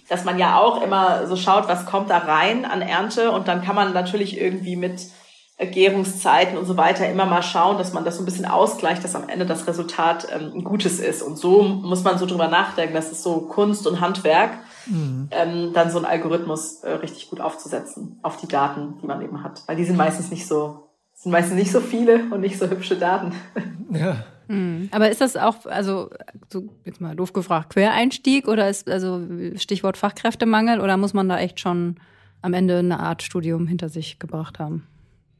dass 0.09 0.25
man 0.25 0.39
ja 0.39 0.59
auch 0.59 0.83
immer 0.83 1.27
so 1.27 1.37
schaut, 1.37 1.69
was 1.69 1.87
kommt 1.87 2.11
da 2.11 2.19
rein 2.19 2.65
an 2.65 2.83
Ernte 2.83 3.31
und 3.31 3.49
dann 3.49 3.63
kann 3.63 3.77
man 3.77 3.93
natürlich 3.93 4.41
irgendwie 4.41 4.77
mit 4.77 5.07
Gärungszeiten 5.59 6.59
und 6.59 6.65
so 6.65 6.77
weiter 6.77 7.09
immer 7.09 7.27
mal 7.27 7.43
schauen, 7.43 7.79
dass 7.79 7.93
man 7.93 8.05
das 8.05 8.17
so 8.17 8.23
ein 8.23 8.25
bisschen 8.25 8.47
ausgleicht, 8.47 9.05
dass 9.05 9.15
am 9.15 9.29
Ende 9.29 9.47
das 9.47 9.67
Resultat 9.67 10.27
ähm, 10.35 10.53
ein 10.55 10.65
gutes 10.65 10.99
ist. 10.99 11.23
Und 11.23 11.39
so 11.39 11.63
muss 11.63 12.03
man 12.03 12.19
so 12.19 12.27
drüber 12.27 12.49
nachdenken, 12.49 12.95
das 12.95 13.13
ist 13.13 13.23
so 13.23 13.43
Kunst 13.43 13.87
und 13.87 14.01
Handwerk, 14.01 14.53
mhm. 14.87 15.29
ähm, 15.31 15.73
dann 15.73 15.91
so 15.91 15.99
einen 15.99 16.07
Algorithmus 16.07 16.81
äh, 16.83 16.93
richtig 16.93 17.31
gut 17.31 17.41
aufzusetzen 17.41 18.19
auf 18.23 18.39
die 18.39 18.49
Daten, 18.49 18.99
die 19.01 19.07
man 19.07 19.23
eben 19.23 19.43
hat. 19.43 19.63
Weil 19.67 19.77
die 19.77 19.85
sind 19.85 19.97
meistens 19.97 20.31
nicht 20.31 20.47
so, 20.47 20.89
sind 21.15 21.33
meistens 21.33 21.57
nicht 21.57 21.71
so 21.71 21.81
viele 21.81 22.25
und 22.31 22.41
nicht 22.41 22.59
so 22.59 22.69
hübsche 22.69 22.97
Daten. 22.97 23.33
Ja. 23.95 24.25
Mhm. 24.49 24.89
Aber 24.91 25.11
ist 25.11 25.21
das 25.21 25.37
auch, 25.37 25.67
also 25.67 26.09
so 26.51 26.65
jetzt 26.87 27.03
mal 27.03 27.15
doof 27.15 27.35
gefragt, 27.35 27.75
Quereinstieg 27.75 28.49
oder 28.49 28.71
ist 28.71 28.89
also 28.89 29.21
Stichwort 29.57 29.99
Fachkräftemangel 29.99 30.81
oder 30.81 30.97
muss 30.97 31.13
man 31.13 31.29
da 31.29 31.39
echt 31.39 31.61
schon 31.61 31.97
am 32.41 32.55
Ende 32.55 32.79
eine 32.79 33.01
Art 33.01 33.23
Studium 33.23 33.67
hinter 33.67 33.91
sich 33.91 34.19
gebracht 34.19 34.59
haben? 34.59 34.87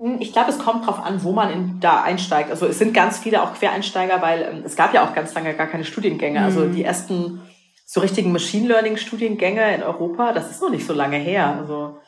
Hm, 0.03 0.17
ich 0.19 0.33
glaube, 0.33 0.51
es 0.51 0.59
kommt 0.59 0.87
drauf 0.87 0.99
an, 1.03 1.23
wo 1.23 1.33
man 1.33 1.51
in, 1.51 1.81
da 1.81 2.03
einsteigt. 2.03 2.51
Also 2.51 2.67
es 2.67 2.79
sind 2.79 2.93
ganz 2.93 3.19
viele 3.19 3.43
auch 3.43 3.55
Quereinsteiger, 3.55 4.21
weil 4.21 4.43
ähm, 4.43 4.63
es 4.65 4.75
gab 4.75 4.93
ja 4.93 5.07
auch 5.07 5.15
ganz 5.15 5.33
lange 5.35 5.55
gar 5.55 5.69
keine 5.69 5.85
Studiengänge. 5.85 6.43
Also 6.43 6.61
mhm. 6.61 6.67
Also 6.67 6.77
die 6.77 6.85
ersten 6.85 7.41
so 7.87 8.01
richtigen 8.01 8.33
Machine 8.33 8.69
Learning 8.69 8.97
Studiengänge 8.97 9.75
in 9.75 9.83
Europa, 9.83 10.33
das 10.33 10.51
ist 10.51 10.61
noch 10.61 10.71
nicht 10.71 10.87
so 10.87 10.93
lange 10.93 11.19
her. 11.19 11.57
Also 11.59 11.99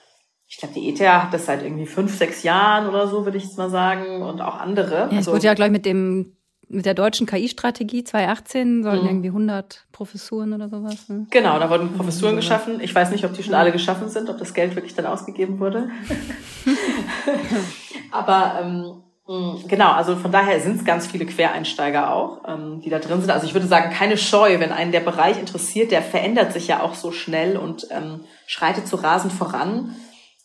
ich 0.46 0.57
glaube, 0.57 0.74
die 0.74 0.88
ETH 0.88 1.00
hat 1.00 1.33
das 1.33 1.46
seit 1.46 1.62
irgendwie 1.62 1.87
fünf, 1.87 2.16
sechs 2.16 2.42
Jahren 2.42 2.88
oder 2.88 3.07
so, 3.07 3.24
würde 3.24 3.38
ich 3.38 3.44
jetzt 3.44 3.59
mal 3.59 3.70
sagen, 3.70 4.22
und 4.22 4.40
auch 4.40 4.59
andere. 4.59 4.94
Ja, 4.94 5.09
es 5.11 5.16
also, 5.18 5.33
wurde 5.33 5.46
ja, 5.46 5.54
glaube 5.54 5.68
ich, 5.68 5.72
mit 5.72 5.87
dem 5.87 6.37
mit 6.74 6.87
der 6.87 6.94
deutschen 6.94 7.26
KI-Strategie 7.26 8.04
2018 8.04 8.82
sollten 8.82 9.02
mhm. 9.04 9.08
irgendwie 9.08 9.28
100 9.28 9.87
Professuren 9.92 10.52
oder 10.52 10.68
sowas. 10.68 11.08
Ne? 11.08 11.26
Genau, 11.30 11.58
da 11.58 11.70
wurden 11.70 11.94
Professuren 11.94 12.37
geschaffen. 12.37 12.80
Ich 12.80 12.94
weiß 12.94 13.10
nicht, 13.10 13.24
ob 13.24 13.32
die 13.32 13.42
schon 13.42 13.54
alle 13.54 13.72
geschaffen 13.72 14.08
sind, 14.08 14.28
ob 14.28 14.38
das 14.38 14.54
Geld 14.54 14.74
wirklich 14.74 14.94
dann 14.94 15.06
ausgegeben 15.06 15.60
wurde. 15.60 15.88
Aber 18.10 18.60
ähm, 18.62 19.02
mm, 19.26 19.68
Genau, 19.68 19.92
also 19.92 20.16
von 20.16 20.32
daher 20.32 20.60
sind 20.60 20.78
es 20.78 20.84
ganz 20.84 21.06
viele 21.06 21.26
Quereinsteiger 21.26 22.12
auch, 22.12 22.42
ähm, 22.46 22.80
die 22.80 22.90
da 22.90 22.98
drin 22.98 23.20
sind. 23.20 23.30
Also 23.30 23.46
ich 23.46 23.54
würde 23.54 23.66
sagen, 23.66 23.92
keine 23.92 24.16
Scheu, 24.16 24.58
wenn 24.60 24.72
einen 24.72 24.92
der 24.92 25.00
Bereich 25.00 25.38
interessiert, 25.38 25.92
der 25.92 26.02
verändert 26.02 26.52
sich 26.52 26.66
ja 26.66 26.82
auch 26.82 26.94
so 26.94 27.12
schnell 27.12 27.56
und 27.56 27.87
ähm, 27.90 28.20
schreitet 28.46 28.88
so 28.88 28.96
rasend 28.96 29.32
voran 29.32 29.94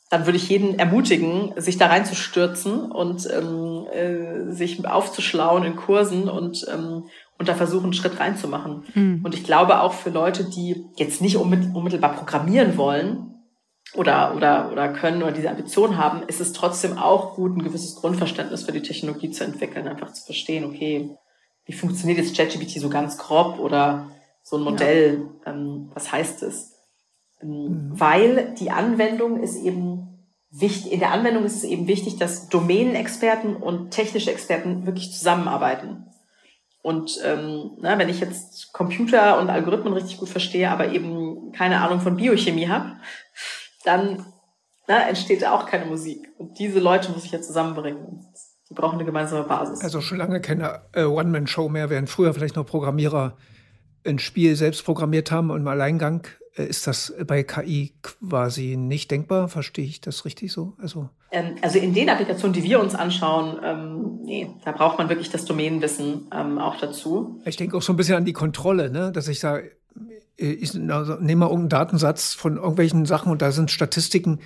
dann 0.10 0.26
würde 0.26 0.38
ich 0.38 0.50
jeden 0.50 0.80
ermutigen, 0.80 1.54
sich 1.58 1.78
da 1.78 1.88
reinzustürzen 1.88 2.91
und 2.91 3.30
ähm, 3.32 3.86
äh, 3.93 4.52
sich 4.52 4.86
aufzuschlauen 4.86 5.63
in 5.63 5.76
Kursen 5.76 6.28
und, 6.28 6.65
ähm, 6.72 7.06
und 7.38 7.48
da 7.48 7.54
versuchen, 7.54 7.86
einen 7.86 7.93
Schritt 7.93 8.19
reinzumachen. 8.19 8.84
Mhm. 8.95 9.22
Und 9.24 9.36
ich 9.36 9.43
glaube 9.43 9.82
auch 9.82 9.93
für 9.93 10.10
Leute, 10.10 10.45
die 10.45 10.84
jetzt 10.98 11.22
nicht 11.22 11.38
unmittelbar 11.38 12.15
programmieren 12.15 12.76
wollen 12.76 13.36
oder, 13.93 14.36
oder, 14.36 14.72
oder 14.72 14.89
können 14.89 15.22
oder 15.22 15.32
diese 15.32 15.50
Ambition 15.50 15.98
haben, 15.98 16.24
ist 16.24 16.41
es 16.41 16.54
trotzdem 16.54 16.98
auch 16.98 17.36
gut, 17.36 17.56
ein 17.56 17.63
gewisses 17.63 17.95
Grundverständnis 17.95 18.63
für 18.63 18.72
die 18.72 18.82
Technologie 18.82 19.30
zu 19.30 19.43
entwickeln, 19.43 19.88
einfach 19.88 20.12
zu 20.12 20.26
verstehen, 20.26 20.65
okay, 20.65 21.12
wie 21.65 21.74
funktioniert 21.74 22.17
jetzt 22.17 22.36
ChatGPT 22.36 22.80
so 22.80 22.89
ganz 22.89 23.19
grob 23.19 23.60
oder 23.60 24.08
so 24.41 24.58
ein 24.58 24.63
Modell, 24.63 25.28
ja. 25.45 25.52
ähm, 25.52 25.91
was 25.93 26.12
heißt 26.12 26.41
es? 26.41 26.74
Mhm. 27.41 27.91
Weil 27.93 28.56
die 28.60 28.72
Anwendung 28.72 29.41
ist 29.41 29.56
eben 29.56 29.88
wichtig, 30.52 30.92
in 30.92 31.00
der 31.00 31.12
Anwendung 31.12 31.44
ist 31.46 31.56
es 31.56 31.64
eben 31.64 31.88
wichtig, 31.88 32.18
dass 32.18 32.50
Domänenexperten 32.50 33.56
und 33.56 33.92
technische 33.92 34.32
Experten 34.32 34.86
wirklich 34.86 35.12
zusammenarbeiten. 35.12 36.06
Und 36.82 37.20
ähm, 37.26 37.72
na, 37.82 37.98
wenn 37.98 38.10
ich 38.10 38.20
jetzt 38.20 38.72
Computer 38.72 39.40
und 39.40 39.50
Algorithmen 39.50 39.94
richtig 39.94 40.18
gut 40.18 40.30
verstehe, 40.30 40.72
aber 40.72 40.90
eben 40.90 41.52
keine 41.52 41.82
Ahnung 41.82 42.00
von 42.00 42.16
Biochemie 42.16 42.68
habe, 42.68 42.94
dann 43.84 44.26
na, 44.88 45.08
entsteht 45.08 45.46
auch 45.46 45.66
keine 45.66 45.86
Musik. 45.86 46.30
Und 46.38 46.58
diese 46.58 46.80
Leute 46.80 47.12
muss 47.12 47.26
ich 47.26 47.32
ja 47.32 47.42
zusammenbringen. 47.42 48.26
Die 48.70 48.74
brauchen 48.74 48.96
eine 48.96 49.06
gemeinsame 49.06 49.44
Basis. 49.44 49.82
Also 49.82 50.00
schon 50.02 50.18
lange 50.18 50.42
keine 50.42 50.82
äh, 50.94 51.04
One-Man-Show 51.04 51.70
mehr, 51.70 51.90
während 51.90 52.10
früher 52.10 52.34
vielleicht 52.34 52.56
noch 52.56 52.66
Programmierer 52.66 53.38
ein 54.06 54.20
Spiel 54.20 54.56
selbst 54.56 54.86
programmiert 54.86 55.32
haben 55.32 55.52
und 55.52 55.62
im 55.62 55.68
Alleingang 55.68 56.28
äh, 56.56 56.66
ist 56.66 56.88
das 56.88 57.14
bei 57.26 57.44
KI 57.44 57.94
quasi 58.02 58.76
nicht 58.78 59.12
denkbar? 59.12 59.48
Verstehe 59.48 59.86
ich 59.86 60.02
das 60.02 60.26
richtig 60.26 60.52
so? 60.52 60.74
Also, 60.82 61.10
ähm, 61.32 61.56
also 61.62 61.80
in 61.80 61.94
den 61.94 62.10
Applikationen, 62.10 62.54
die 62.54 62.64
wir 62.64 62.80
uns 62.80 62.96
anschauen, 62.96 63.60
ähm, 63.64 64.20
nee, 64.24 64.50
da 64.66 64.72
braucht 64.72 64.98
man 64.98 65.10
wirklich 65.10 65.30
das 65.30 65.46
Domänenwissen 65.46 66.28
ähm, 66.34 66.60
auch 66.60 66.78
dazu. 66.78 67.42
Ich 67.46 67.56
denke 67.56 67.78
auch 67.78 67.82
so 67.82 67.94
ein 67.94 67.98
bisschen 67.98 68.16
an 68.16 68.26
die 68.26 68.34
Kontrolle, 68.34 68.90
ne? 68.90 69.12
dass 69.12 69.28
ich 69.28 69.40
sage, 69.40 69.72
äh, 70.38 70.52
ich 70.52 70.76
also, 70.90 71.16
nehme 71.16 71.42
mal 71.42 71.46
irgendeinen 71.48 71.70
Datensatz 71.70 72.34
von 72.34 72.58
irgendwelchen 72.58 73.06
Sachen 73.06 73.32
und 73.32 73.42
da 73.42 73.52
sind 73.52 73.72
Statistiken, 73.72 74.40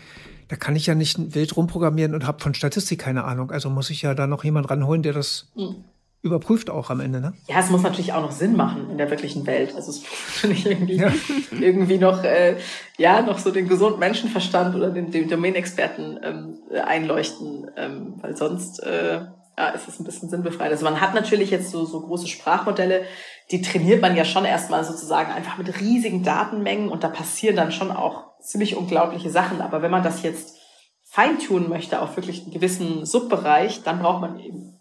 da 0.49 0.55
kann 0.55 0.75
ich 0.75 0.85
ja 0.85 0.93
nicht 0.95 1.35
wild 1.35 1.55
rumprogrammieren 1.55 2.13
und 2.13 2.27
habe 2.27 2.43
von 2.43 2.53
Statistik 2.53 2.99
keine 2.99 3.23
Ahnung. 3.23 3.49
Also 3.51 3.69
muss 3.69 3.89
ich 3.89 4.01
ja 4.01 4.13
da 4.13 4.27
noch 4.27 4.43
jemand 4.43 4.69
ranholen, 4.69 5.01
der 5.01 5.13
das 5.13 5.51
mhm 5.55 5.85
überprüft 6.23 6.69
auch 6.69 6.89
am 6.89 7.01
Ende, 7.01 7.19
ne? 7.19 7.33
Ja, 7.47 7.59
es 7.59 7.69
muss 7.69 7.83
natürlich 7.83 8.13
auch 8.13 8.21
noch 8.21 8.31
Sinn 8.31 8.55
machen 8.55 8.89
in 8.89 8.97
der 8.97 9.11
wirklichen 9.11 9.45
Welt. 9.45 9.75
Also 9.75 9.91
es 9.91 10.01
muss 10.01 10.49
nicht 10.49 10.65
irgendwie, 10.71 10.95
ja. 10.95 11.11
irgendwie 11.51 11.97
noch, 11.97 12.23
äh, 12.23 12.55
ja, 12.97 13.21
noch 13.21 13.37
so 13.37 13.51
den 13.51 13.67
gesunden 13.67 13.99
Menschenverstand 13.99 14.73
oder 14.73 14.89
den, 14.89 15.11
den 15.11 15.27
Domänexperten 15.29 16.19
ähm, 16.23 16.59
einleuchten, 16.81 17.69
ähm, 17.75 18.13
weil 18.21 18.37
sonst 18.37 18.81
äh, 18.81 19.25
ja, 19.57 19.69
ist 19.69 19.89
es 19.89 19.99
ein 19.99 20.05
bisschen 20.05 20.29
sinnbefreit. 20.29 20.71
Also 20.71 20.85
man 20.85 21.01
hat 21.01 21.13
natürlich 21.13 21.51
jetzt 21.51 21.69
so, 21.69 21.85
so 21.85 21.99
große 21.99 22.27
Sprachmodelle, 22.27 23.03
die 23.51 23.61
trainiert 23.61 24.01
man 24.01 24.15
ja 24.15 24.23
schon 24.23 24.45
erstmal 24.45 24.85
sozusagen 24.85 25.31
einfach 25.31 25.57
mit 25.57 25.79
riesigen 25.81 26.23
Datenmengen 26.23 26.87
und 26.87 27.03
da 27.03 27.09
passieren 27.09 27.57
dann 27.57 27.73
schon 27.73 27.91
auch 27.91 28.39
ziemlich 28.41 28.77
unglaubliche 28.77 29.29
Sachen. 29.29 29.61
Aber 29.61 29.81
wenn 29.81 29.91
man 29.91 30.03
das 30.03 30.23
jetzt 30.23 30.57
feintunen 31.03 31.69
möchte 31.69 32.01
auf 32.01 32.15
wirklich 32.15 32.43
einen 32.43 32.51
gewissen 32.51 33.05
Subbereich, 33.05 33.83
dann 33.83 33.99
braucht 33.99 34.21
man 34.21 34.39
eben 34.39 34.72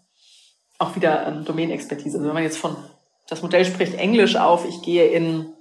auch 0.79 0.95
wieder 0.95 1.27
ähm, 1.27 1.45
Domänexpertise. 1.45 2.17
Also 2.17 2.27
wenn 2.27 2.33
man 2.33 2.43
jetzt 2.43 2.57
von, 2.57 2.75
das 3.27 3.41
Modell 3.41 3.65
spricht 3.65 3.95
Englisch 3.95 4.35
auf, 4.35 4.67
ich 4.67 4.81
gehe 4.81 5.07
in 5.07 5.53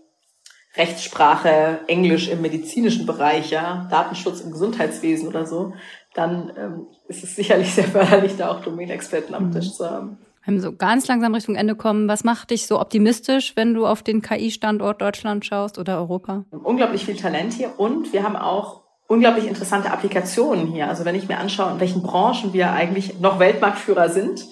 Rechtssprache, 0.76 1.80
Englisch 1.86 2.28
im 2.28 2.40
medizinischen 2.40 3.04
Bereich, 3.04 3.50
ja, 3.50 3.86
Datenschutz 3.90 4.40
im 4.40 4.52
Gesundheitswesen 4.52 5.28
oder 5.28 5.46
so, 5.46 5.74
dann 6.14 6.52
ähm, 6.56 6.86
ist 7.08 7.24
es 7.24 7.36
sicherlich 7.36 7.74
sehr 7.74 7.84
förderlich, 7.84 8.36
da 8.36 8.50
auch 8.50 8.62
Domänexperten 8.62 9.34
am 9.34 9.48
mhm. 9.48 9.52
Tisch 9.52 9.72
zu 9.72 9.88
haben. 9.88 10.18
Wenn 10.44 10.54
wir 10.54 10.62
so 10.62 10.74
ganz 10.74 11.06
langsam 11.06 11.34
Richtung 11.34 11.54
Ende 11.54 11.76
kommen, 11.76 12.08
was 12.08 12.24
macht 12.24 12.50
dich 12.50 12.66
so 12.66 12.80
optimistisch, 12.80 13.52
wenn 13.54 13.74
du 13.74 13.86
auf 13.86 14.02
den 14.02 14.22
KI-Standort 14.22 15.00
Deutschland 15.00 15.46
schaust 15.46 15.78
oder 15.78 15.98
Europa? 15.98 16.44
Unglaublich 16.50 17.04
viel 17.04 17.16
Talent 17.16 17.52
hier 17.52 17.78
und 17.78 18.12
wir 18.12 18.24
haben 18.24 18.34
auch 18.34 18.82
unglaublich 19.06 19.46
interessante 19.46 19.92
Applikationen 19.92 20.66
hier. 20.66 20.88
Also 20.88 21.04
wenn 21.04 21.14
ich 21.14 21.28
mir 21.28 21.38
anschaue, 21.38 21.70
in 21.72 21.80
welchen 21.80 22.02
Branchen 22.02 22.52
wir 22.52 22.72
eigentlich 22.72 23.20
noch 23.20 23.38
Weltmarktführer 23.38 24.08
sind, 24.08 24.44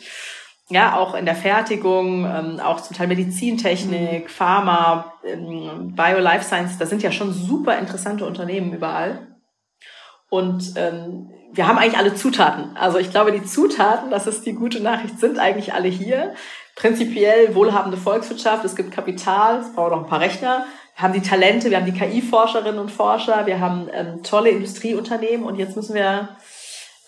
ja, 0.70 0.96
auch 0.96 1.14
in 1.14 1.26
der 1.26 1.34
Fertigung, 1.34 2.24
ähm, 2.24 2.60
auch 2.60 2.80
zum 2.80 2.96
Teil 2.96 3.08
Medizintechnik, 3.08 4.24
mhm. 4.24 4.28
Pharma, 4.28 5.12
ähm, 5.24 5.94
Bio, 5.94 6.18
Life 6.20 6.44
Science, 6.44 6.78
da 6.78 6.86
sind 6.86 7.02
ja 7.02 7.10
schon 7.10 7.32
super 7.32 7.76
interessante 7.76 8.24
Unternehmen 8.24 8.72
überall. 8.72 9.26
Und 10.30 10.74
ähm, 10.76 11.30
wir 11.52 11.66
haben 11.66 11.76
eigentlich 11.76 11.98
alle 11.98 12.14
Zutaten. 12.14 12.76
Also 12.76 12.98
ich 12.98 13.10
glaube, 13.10 13.32
die 13.32 13.44
Zutaten, 13.44 14.10
das 14.10 14.28
ist 14.28 14.46
die 14.46 14.52
gute 14.52 14.80
Nachricht, 14.80 15.18
sind 15.18 15.40
eigentlich 15.40 15.74
alle 15.74 15.88
hier. 15.88 16.34
Prinzipiell 16.76 17.54
wohlhabende 17.56 17.96
Volkswirtschaft, 17.96 18.64
es 18.64 18.76
gibt 18.76 18.92
Kapital, 18.92 19.58
es 19.58 19.72
braucht 19.72 19.90
noch 19.90 20.04
ein 20.04 20.08
paar 20.08 20.20
Rechner. 20.20 20.66
Wir 20.94 21.02
haben 21.02 21.12
die 21.12 21.22
Talente, 21.22 21.70
wir 21.70 21.78
haben 21.78 21.92
die 21.92 21.98
KI-Forscherinnen 21.98 22.78
und 22.78 22.92
Forscher, 22.92 23.46
wir 23.46 23.58
haben 23.58 23.88
ähm, 23.92 24.22
tolle 24.22 24.50
Industrieunternehmen 24.50 25.44
und 25.44 25.56
jetzt 25.56 25.74
müssen 25.74 25.94
wir 25.94 26.36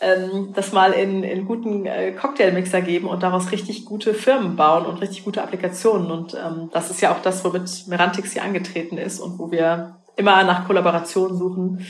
ähm, 0.02 0.52
das 0.52 0.72
mal 0.72 0.92
in, 0.92 1.22
in 1.22 1.46
guten 1.46 1.86
äh, 1.86 2.12
Cocktailmixer 2.12 2.82
geben 2.82 3.08
und 3.08 3.22
daraus 3.22 3.52
richtig 3.52 3.84
gute 3.84 4.14
Firmen 4.14 4.56
bauen 4.56 4.84
und 4.84 5.00
richtig 5.00 5.24
gute 5.24 5.42
Applikationen. 5.42 6.10
Und 6.10 6.34
ähm, 6.34 6.70
das 6.72 6.90
ist 6.90 7.00
ja 7.00 7.14
auch 7.14 7.22
das, 7.22 7.44
womit 7.44 7.86
Merantix 7.86 8.32
hier 8.32 8.42
angetreten 8.42 8.98
ist 8.98 9.20
und 9.20 9.38
wo 9.38 9.50
wir 9.50 9.96
immer 10.16 10.42
nach 10.44 10.66
Kollaboration 10.66 11.38
suchen 11.38 11.86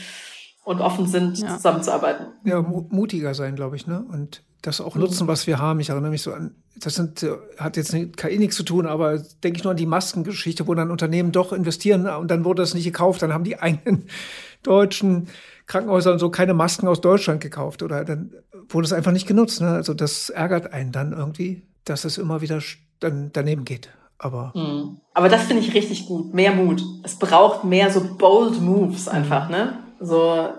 und 0.63 0.79
offen 0.79 1.07
sind, 1.07 1.39
ja. 1.39 1.55
zusammenzuarbeiten. 1.55 2.27
Ja, 2.45 2.61
mutiger 2.61 3.33
sein, 3.33 3.55
glaube 3.55 3.75
ich, 3.75 3.87
ne? 3.87 4.05
Und 4.09 4.43
das 4.61 4.79
auch 4.79 4.95
nutzen, 4.95 5.27
was 5.27 5.45
wir 5.45 5.59
haben. 5.59 5.81
Ich 5.81 5.89
erinnere 5.89 6.11
mich 6.11 6.21
so 6.21 6.31
an, 6.31 6.55
das 6.79 6.95
sind, 6.95 7.25
hat 7.57 7.75
jetzt 7.75 7.93
mit 7.93 8.15
KI 8.15 8.37
nichts 8.37 8.55
zu 8.55 8.63
tun, 8.63 8.85
aber 8.85 9.17
denke 9.43 9.57
ich 9.57 9.63
nur 9.63 9.71
an 9.71 9.77
die 9.77 9.85
Maskengeschichte, 9.85 10.67
wo 10.67 10.73
dann 10.73 10.89
Unternehmen 10.89 11.31
doch 11.31 11.51
investieren 11.51 12.07
und 12.07 12.31
dann 12.31 12.45
wurde 12.45 12.61
das 12.61 12.73
nicht 12.73 12.85
gekauft, 12.85 13.21
dann 13.21 13.33
haben 13.33 13.43
die 13.43 13.59
eigenen 13.59 14.07
deutschen 14.63 15.27
Krankenhäuser 15.65 16.11
und 16.11 16.19
so 16.19 16.29
keine 16.29 16.53
Masken 16.53 16.87
aus 16.87 17.01
Deutschland 17.01 17.41
gekauft 17.41 17.83
oder 17.83 18.03
dann 18.03 18.33
wurde 18.69 18.85
es 18.85 18.93
einfach 18.93 19.11
nicht 19.11 19.27
genutzt. 19.27 19.61
Ne? 19.61 19.69
Also 19.69 19.93
das 19.93 20.29
ärgert 20.29 20.73
einen 20.73 20.91
dann 20.91 21.13
irgendwie, 21.13 21.63
dass 21.85 22.05
es 22.05 22.17
immer 22.17 22.41
wieder 22.41 22.59
dann 22.99 23.31
daneben 23.33 23.65
geht. 23.65 23.89
Aber, 24.17 24.51
mhm. 24.55 25.01
Aber 25.13 25.29
das 25.29 25.43
finde 25.43 25.63
ich 25.63 25.73
richtig 25.73 26.05
gut. 26.05 26.33
Mehr 26.33 26.53
Mut. 26.53 26.81
Es 27.03 27.15
braucht 27.15 27.63
mehr 27.63 27.91
so 27.91 28.15
bold 28.17 28.61
Moves 28.61 29.07
einfach, 29.07 29.49
mhm. 29.49 29.55
ne? 29.55 29.79
So 29.99 30.49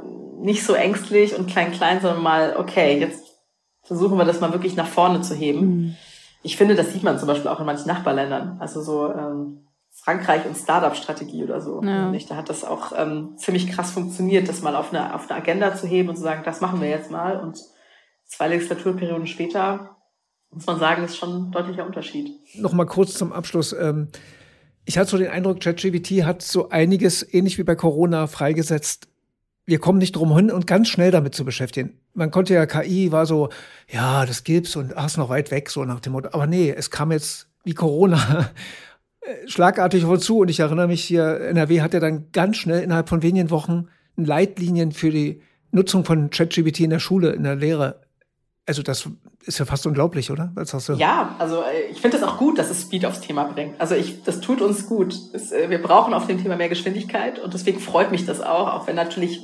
nicht 0.41 0.65
so 0.65 0.75
ängstlich 0.75 1.39
und 1.39 1.47
klein 1.49 1.73
klein, 1.73 2.01
sondern 2.01 2.23
mal, 2.23 2.57
okay, 2.59 2.99
jetzt 2.99 3.23
versuchen 3.83 4.19
wir 4.19 4.25
das 4.25 4.41
mal 4.41 4.53
wirklich 4.53 4.77
nach 4.77 4.87
vorne 4.87 5.23
zu 5.23 5.35
heben. 5.35 5.61
Mhm. 5.61 5.97
Ich 6.43 6.57
finde, 6.57 6.75
das 6.75 6.93
sieht 6.93 7.03
man 7.03 7.19
zum 7.19 7.29
Beispiel 7.29 7.49
auch 7.49 7.61
in 7.61 7.67
manchen 7.67 7.87
Nachbarländern. 7.87 8.59
Also 8.61 8.83
so 8.83 9.11
ähm, 9.11 9.67
Frankreich 9.95 10.45
und 10.45 10.57
Startup-Strategie 10.57 11.45
oder 11.45 11.61
so. 11.61 11.83
Ja. 11.83 12.11
Nicht? 12.11 12.31
Da 12.31 12.37
hat 12.37 12.51
das 12.51 12.65
auch 12.65 12.93
ähm, 12.97 13.37
ziemlich 13.37 13.71
krass 13.71 13.93
funktioniert, 13.93 14.49
das 14.49 14.61
mal 14.61 14.77
auf 14.77 14.93
eine, 14.93 15.15
auf 15.15 15.31
eine 15.31 15.41
Agenda 15.41 15.75
zu 15.77 15.87
heben 15.87 16.09
und 16.09 16.17
zu 16.17 16.23
sagen, 16.23 16.43
das 16.45 16.61
machen 16.61 16.81
wir 16.81 16.89
jetzt 16.89 17.11
mal. 17.11 17.41
Und 17.41 17.59
zwei 18.27 18.49
Legislaturperioden 18.49 19.27
später, 19.27 19.97
muss 20.51 20.67
man 20.67 20.79
sagen, 20.79 21.05
ist 21.05 21.17
schon 21.17 21.49
ein 21.49 21.53
deutlicher 21.53 21.87
Unterschied. 21.87 22.31
Nochmal 22.57 22.87
kurz 22.87 23.15
zum 23.15 23.33
Abschluss. 23.33 23.73
Ähm, 23.73 24.09
ich 24.85 24.99
hatte 24.99 25.11
so 25.11 25.17
den 25.17 25.31
Eindruck, 25.31 25.61
ChatGPT 25.61 26.25
hat 26.25 26.43
so 26.43 26.69
einiges, 26.69 27.27
ähnlich 27.33 27.57
wie 27.57 27.65
bei 27.65 27.77
Corona, 27.77 28.27
freigesetzt. 28.27 29.09
Wir 29.65 29.79
kommen 29.79 29.99
nicht 29.99 30.17
drum 30.17 30.35
hin, 30.37 30.51
und 30.51 30.67
ganz 30.67 30.89
schnell 30.89 31.13
damit 31.13 31.35
zu 31.35 31.45
beschäftigen. 31.45 31.99
Man 32.13 32.31
konnte 32.31 32.53
ja, 32.53 32.67
KI 32.67 33.13
war 33.13 33.25
so, 33.25 33.49
ja, 33.89 34.27
das 34.27 34.45
gibt's 34.45 34.77
und 34.77 34.95
ach, 34.97 35.07
ist 35.07 35.17
noch 35.17 35.31
weit 35.31 35.51
weg, 35.51 35.71
so 35.71 35.85
nach 35.85 36.01
dem 36.01 36.13
Motto. 36.13 36.29
Aber 36.33 36.47
nee, 36.47 36.71
es 36.71 36.91
kam 36.91 37.13
jetzt 37.13 37.49
wie 37.63 37.73
Corona 37.73 38.51
schlagartig 39.47 40.07
wozu. 40.07 40.39
Und 40.39 40.49
ich 40.49 40.61
erinnere 40.61 40.89
mich 40.89 41.05
hier, 41.05 41.41
NRW 41.41 41.81
hat 41.81 41.95
ja 41.95 42.01
dann 42.01 42.31
ganz 42.33 42.57
schnell 42.57 42.83
innerhalb 42.83 43.09
von 43.09 43.23
wenigen 43.23 43.51
Wochen 43.51 43.89
Leitlinien 44.17 44.93
für 44.93 45.11
die 45.11 45.41
Nutzung 45.71 46.05
von 46.05 46.31
ChatGPT 46.31 46.81
in 46.81 46.91
der 46.91 47.01
Schule, 47.01 47.31
in 47.33 47.43
der 47.43 47.57
Lehre. 47.57 48.01
Also 48.67 48.83
das 48.83 49.09
ist 49.45 49.59
ja 49.59 49.65
fast 49.65 49.87
unglaublich, 49.87 50.31
oder? 50.31 50.53
Was 50.55 50.73
hast 50.73 50.89
du? 50.89 50.95
Ja, 50.95 51.37
also 51.39 51.63
äh, 51.63 51.91
ich 51.91 52.01
finde 52.01 52.17
es 52.17 52.23
auch 52.23 52.39
gut, 52.39 52.59
dass 52.59 52.71
es 52.71 52.83
Speed 52.83 53.05
aufs 53.05 53.21
Thema 53.21 53.45
bringt. 53.45 53.79
Also 53.81 53.95
ich, 53.95 54.23
das 54.23 54.41
tut 54.41 54.63
uns 54.63 54.87
gut. 54.87 55.15
Es, 55.33 55.53
äh, 55.53 55.69
wir 55.69 55.83
brauchen 55.83 56.15
auf 56.15 56.27
dem 56.27 56.43
Thema 56.43 56.57
mehr 56.57 56.69
Geschwindigkeit 56.69 57.39
und 57.39 57.53
deswegen 57.53 57.81
freut 57.81 58.11
mich 58.11 58.25
das 58.25 58.41
auch, 58.41 58.73
auch 58.73 58.87
wenn 58.87 58.97
natürlich 58.97 59.43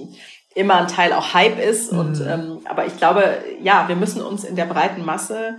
immer 0.54 0.76
ein 0.76 0.88
Teil 0.88 1.12
auch 1.12 1.34
Hype 1.34 1.58
ist. 1.58 1.92
Mhm. 1.92 1.98
Und 1.98 2.20
ähm, 2.26 2.58
aber 2.64 2.86
ich 2.86 2.96
glaube, 2.96 3.24
ja, 3.62 3.88
wir 3.88 3.96
müssen 3.96 4.22
uns 4.22 4.44
in 4.44 4.56
der 4.56 4.64
breiten 4.64 5.04
Masse 5.04 5.58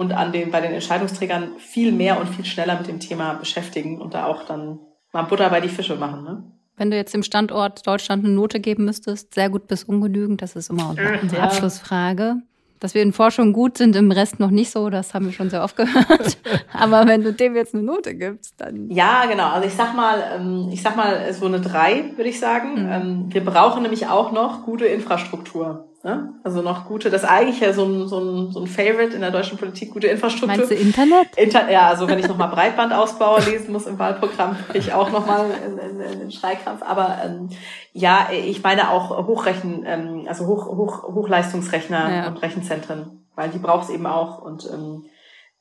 und 0.00 0.12
an 0.12 0.32
den, 0.32 0.50
bei 0.50 0.62
den 0.62 0.72
Entscheidungsträgern 0.72 1.58
viel 1.58 1.92
mehr 1.92 2.18
und 2.18 2.26
viel 2.26 2.46
schneller 2.46 2.78
mit 2.78 2.88
dem 2.88 3.00
Thema 3.00 3.34
beschäftigen 3.34 4.00
und 4.00 4.14
da 4.14 4.24
auch 4.24 4.44
dann 4.46 4.78
mal 5.12 5.24
Butter 5.24 5.50
bei 5.50 5.60
die 5.60 5.68
Fische 5.68 5.94
machen. 5.96 6.24
Ne? 6.24 6.42
Wenn 6.78 6.90
du 6.90 6.96
jetzt 6.96 7.12
dem 7.12 7.22
Standort 7.22 7.86
Deutschland 7.86 8.24
eine 8.24 8.32
Note 8.32 8.60
geben 8.60 8.86
müsstest, 8.86 9.34
sehr 9.34 9.50
gut 9.50 9.68
bis 9.68 9.84
ungenügend, 9.84 10.40
das 10.40 10.56
ist 10.56 10.70
immer 10.70 10.88
unsere 10.88 11.36
ja. 11.36 11.42
Abschlussfrage. 11.42 12.36
Dass 12.78 12.94
wir 12.94 13.02
in 13.02 13.12
Forschung 13.12 13.52
gut 13.52 13.76
sind, 13.76 13.94
im 13.94 14.10
Rest 14.10 14.40
noch 14.40 14.48
nicht 14.48 14.70
so, 14.70 14.88
das 14.88 15.12
haben 15.12 15.26
wir 15.26 15.34
schon 15.34 15.50
sehr 15.50 15.62
oft 15.62 15.76
gehört. 15.76 16.38
Aber 16.72 17.06
wenn 17.06 17.22
du 17.22 17.34
dem 17.34 17.54
jetzt 17.54 17.74
eine 17.74 17.82
Note 17.82 18.14
gibst, 18.14 18.54
dann. 18.56 18.88
Ja, 18.88 19.26
genau. 19.26 19.50
Also 19.50 19.68
ich 19.68 19.74
sag 19.74 19.94
mal, 19.94 20.24
ähm, 20.34 20.70
ich 20.72 20.80
sag 20.80 20.96
mal 20.96 21.30
so 21.34 21.44
eine 21.44 21.60
drei, 21.60 22.12
würde 22.16 22.30
ich 22.30 22.40
sagen. 22.40 22.84
Mhm. 22.86 22.90
Ähm, 22.90 23.26
wir 23.28 23.44
brauchen 23.44 23.82
nämlich 23.82 24.06
auch 24.06 24.32
noch 24.32 24.64
gute 24.64 24.86
Infrastruktur. 24.86 25.89
Ne? 26.02 26.32
Also 26.44 26.62
noch 26.62 26.86
gute, 26.86 27.10
das 27.10 27.24
ist 27.24 27.28
eigentlich 27.28 27.60
ja 27.60 27.74
so 27.74 27.84
ein, 27.84 28.08
so, 28.08 28.18
ein, 28.18 28.52
so 28.52 28.60
ein 28.60 28.66
Favorite 28.66 29.14
in 29.14 29.20
der 29.20 29.30
deutschen 29.30 29.58
Politik, 29.58 29.92
gute 29.92 30.06
Infrastruktur. 30.06 30.56
Meinst 30.56 30.70
du 30.70 30.74
Internet? 30.74 31.36
Inter 31.36 31.70
ja, 31.70 31.88
also 31.88 32.08
wenn 32.08 32.18
ich 32.18 32.26
nochmal 32.26 32.48
Breitbandausbau 32.48 33.36
lesen 33.40 33.70
muss 33.70 33.86
im 33.86 33.98
Wahlprogramm, 33.98 34.56
ich 34.72 34.94
auch 34.94 35.10
nochmal 35.10 35.44
einen 35.44 36.30
Schreikrampf. 36.30 36.82
Aber 36.82 37.18
ähm, 37.22 37.50
ja, 37.92 38.28
ich 38.32 38.62
meine 38.62 38.90
auch 38.90 39.26
Hochrechen, 39.26 39.84
ähm, 39.86 40.24
also 40.26 40.46
Hoch, 40.46 40.68
Hoch, 40.68 41.02
Hochleistungsrechner 41.02 42.10
ja. 42.10 42.28
und 42.28 42.38
Rechenzentren, 42.38 43.26
weil 43.34 43.50
die 43.50 43.58
braucht 43.58 43.84
es 43.84 43.90
eben 43.90 44.06
auch. 44.06 44.40
Und 44.40 44.70
ähm, 44.72 45.04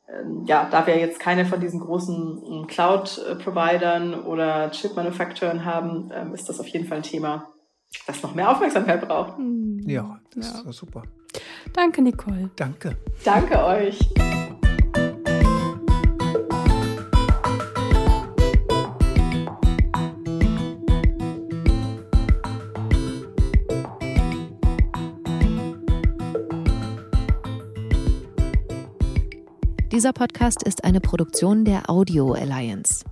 ähm, 0.07 0.45
ja, 0.45 0.69
da 0.71 0.87
wir 0.87 0.97
jetzt 0.97 1.19
keine 1.19 1.43
von 1.43 1.59
diesen 1.59 1.81
großen 1.81 2.43
ähm, 2.47 2.67
Cloud-Providern 2.67 4.23
oder 4.23 4.71
Chip-Manufacturen 4.71 5.65
haben, 5.65 6.11
ähm, 6.15 6.33
ist 6.33 6.47
das 6.47 6.61
auf 6.61 6.67
jeden 6.67 6.87
Fall 6.87 6.99
ein 6.99 7.03
Thema 7.03 7.49
das 8.07 8.21
noch 8.23 8.35
mehr 8.35 8.49
Aufmerksamkeit 8.49 9.07
braucht. 9.07 9.37
Hm. 9.37 9.79
Ja, 9.87 10.19
das 10.35 10.63
ja. 10.63 10.69
ist 10.69 10.77
super. 10.77 11.03
Danke, 11.73 12.01
Nicole. 12.01 12.49
Danke. 12.55 12.97
Danke 13.23 13.63
euch. 13.63 13.99
Dieser 29.91 30.13
Podcast 30.13 30.63
ist 30.63 30.85
eine 30.85 31.01
Produktion 31.01 31.65
der 31.65 31.89
Audio 31.89 32.31
Alliance. 32.31 33.03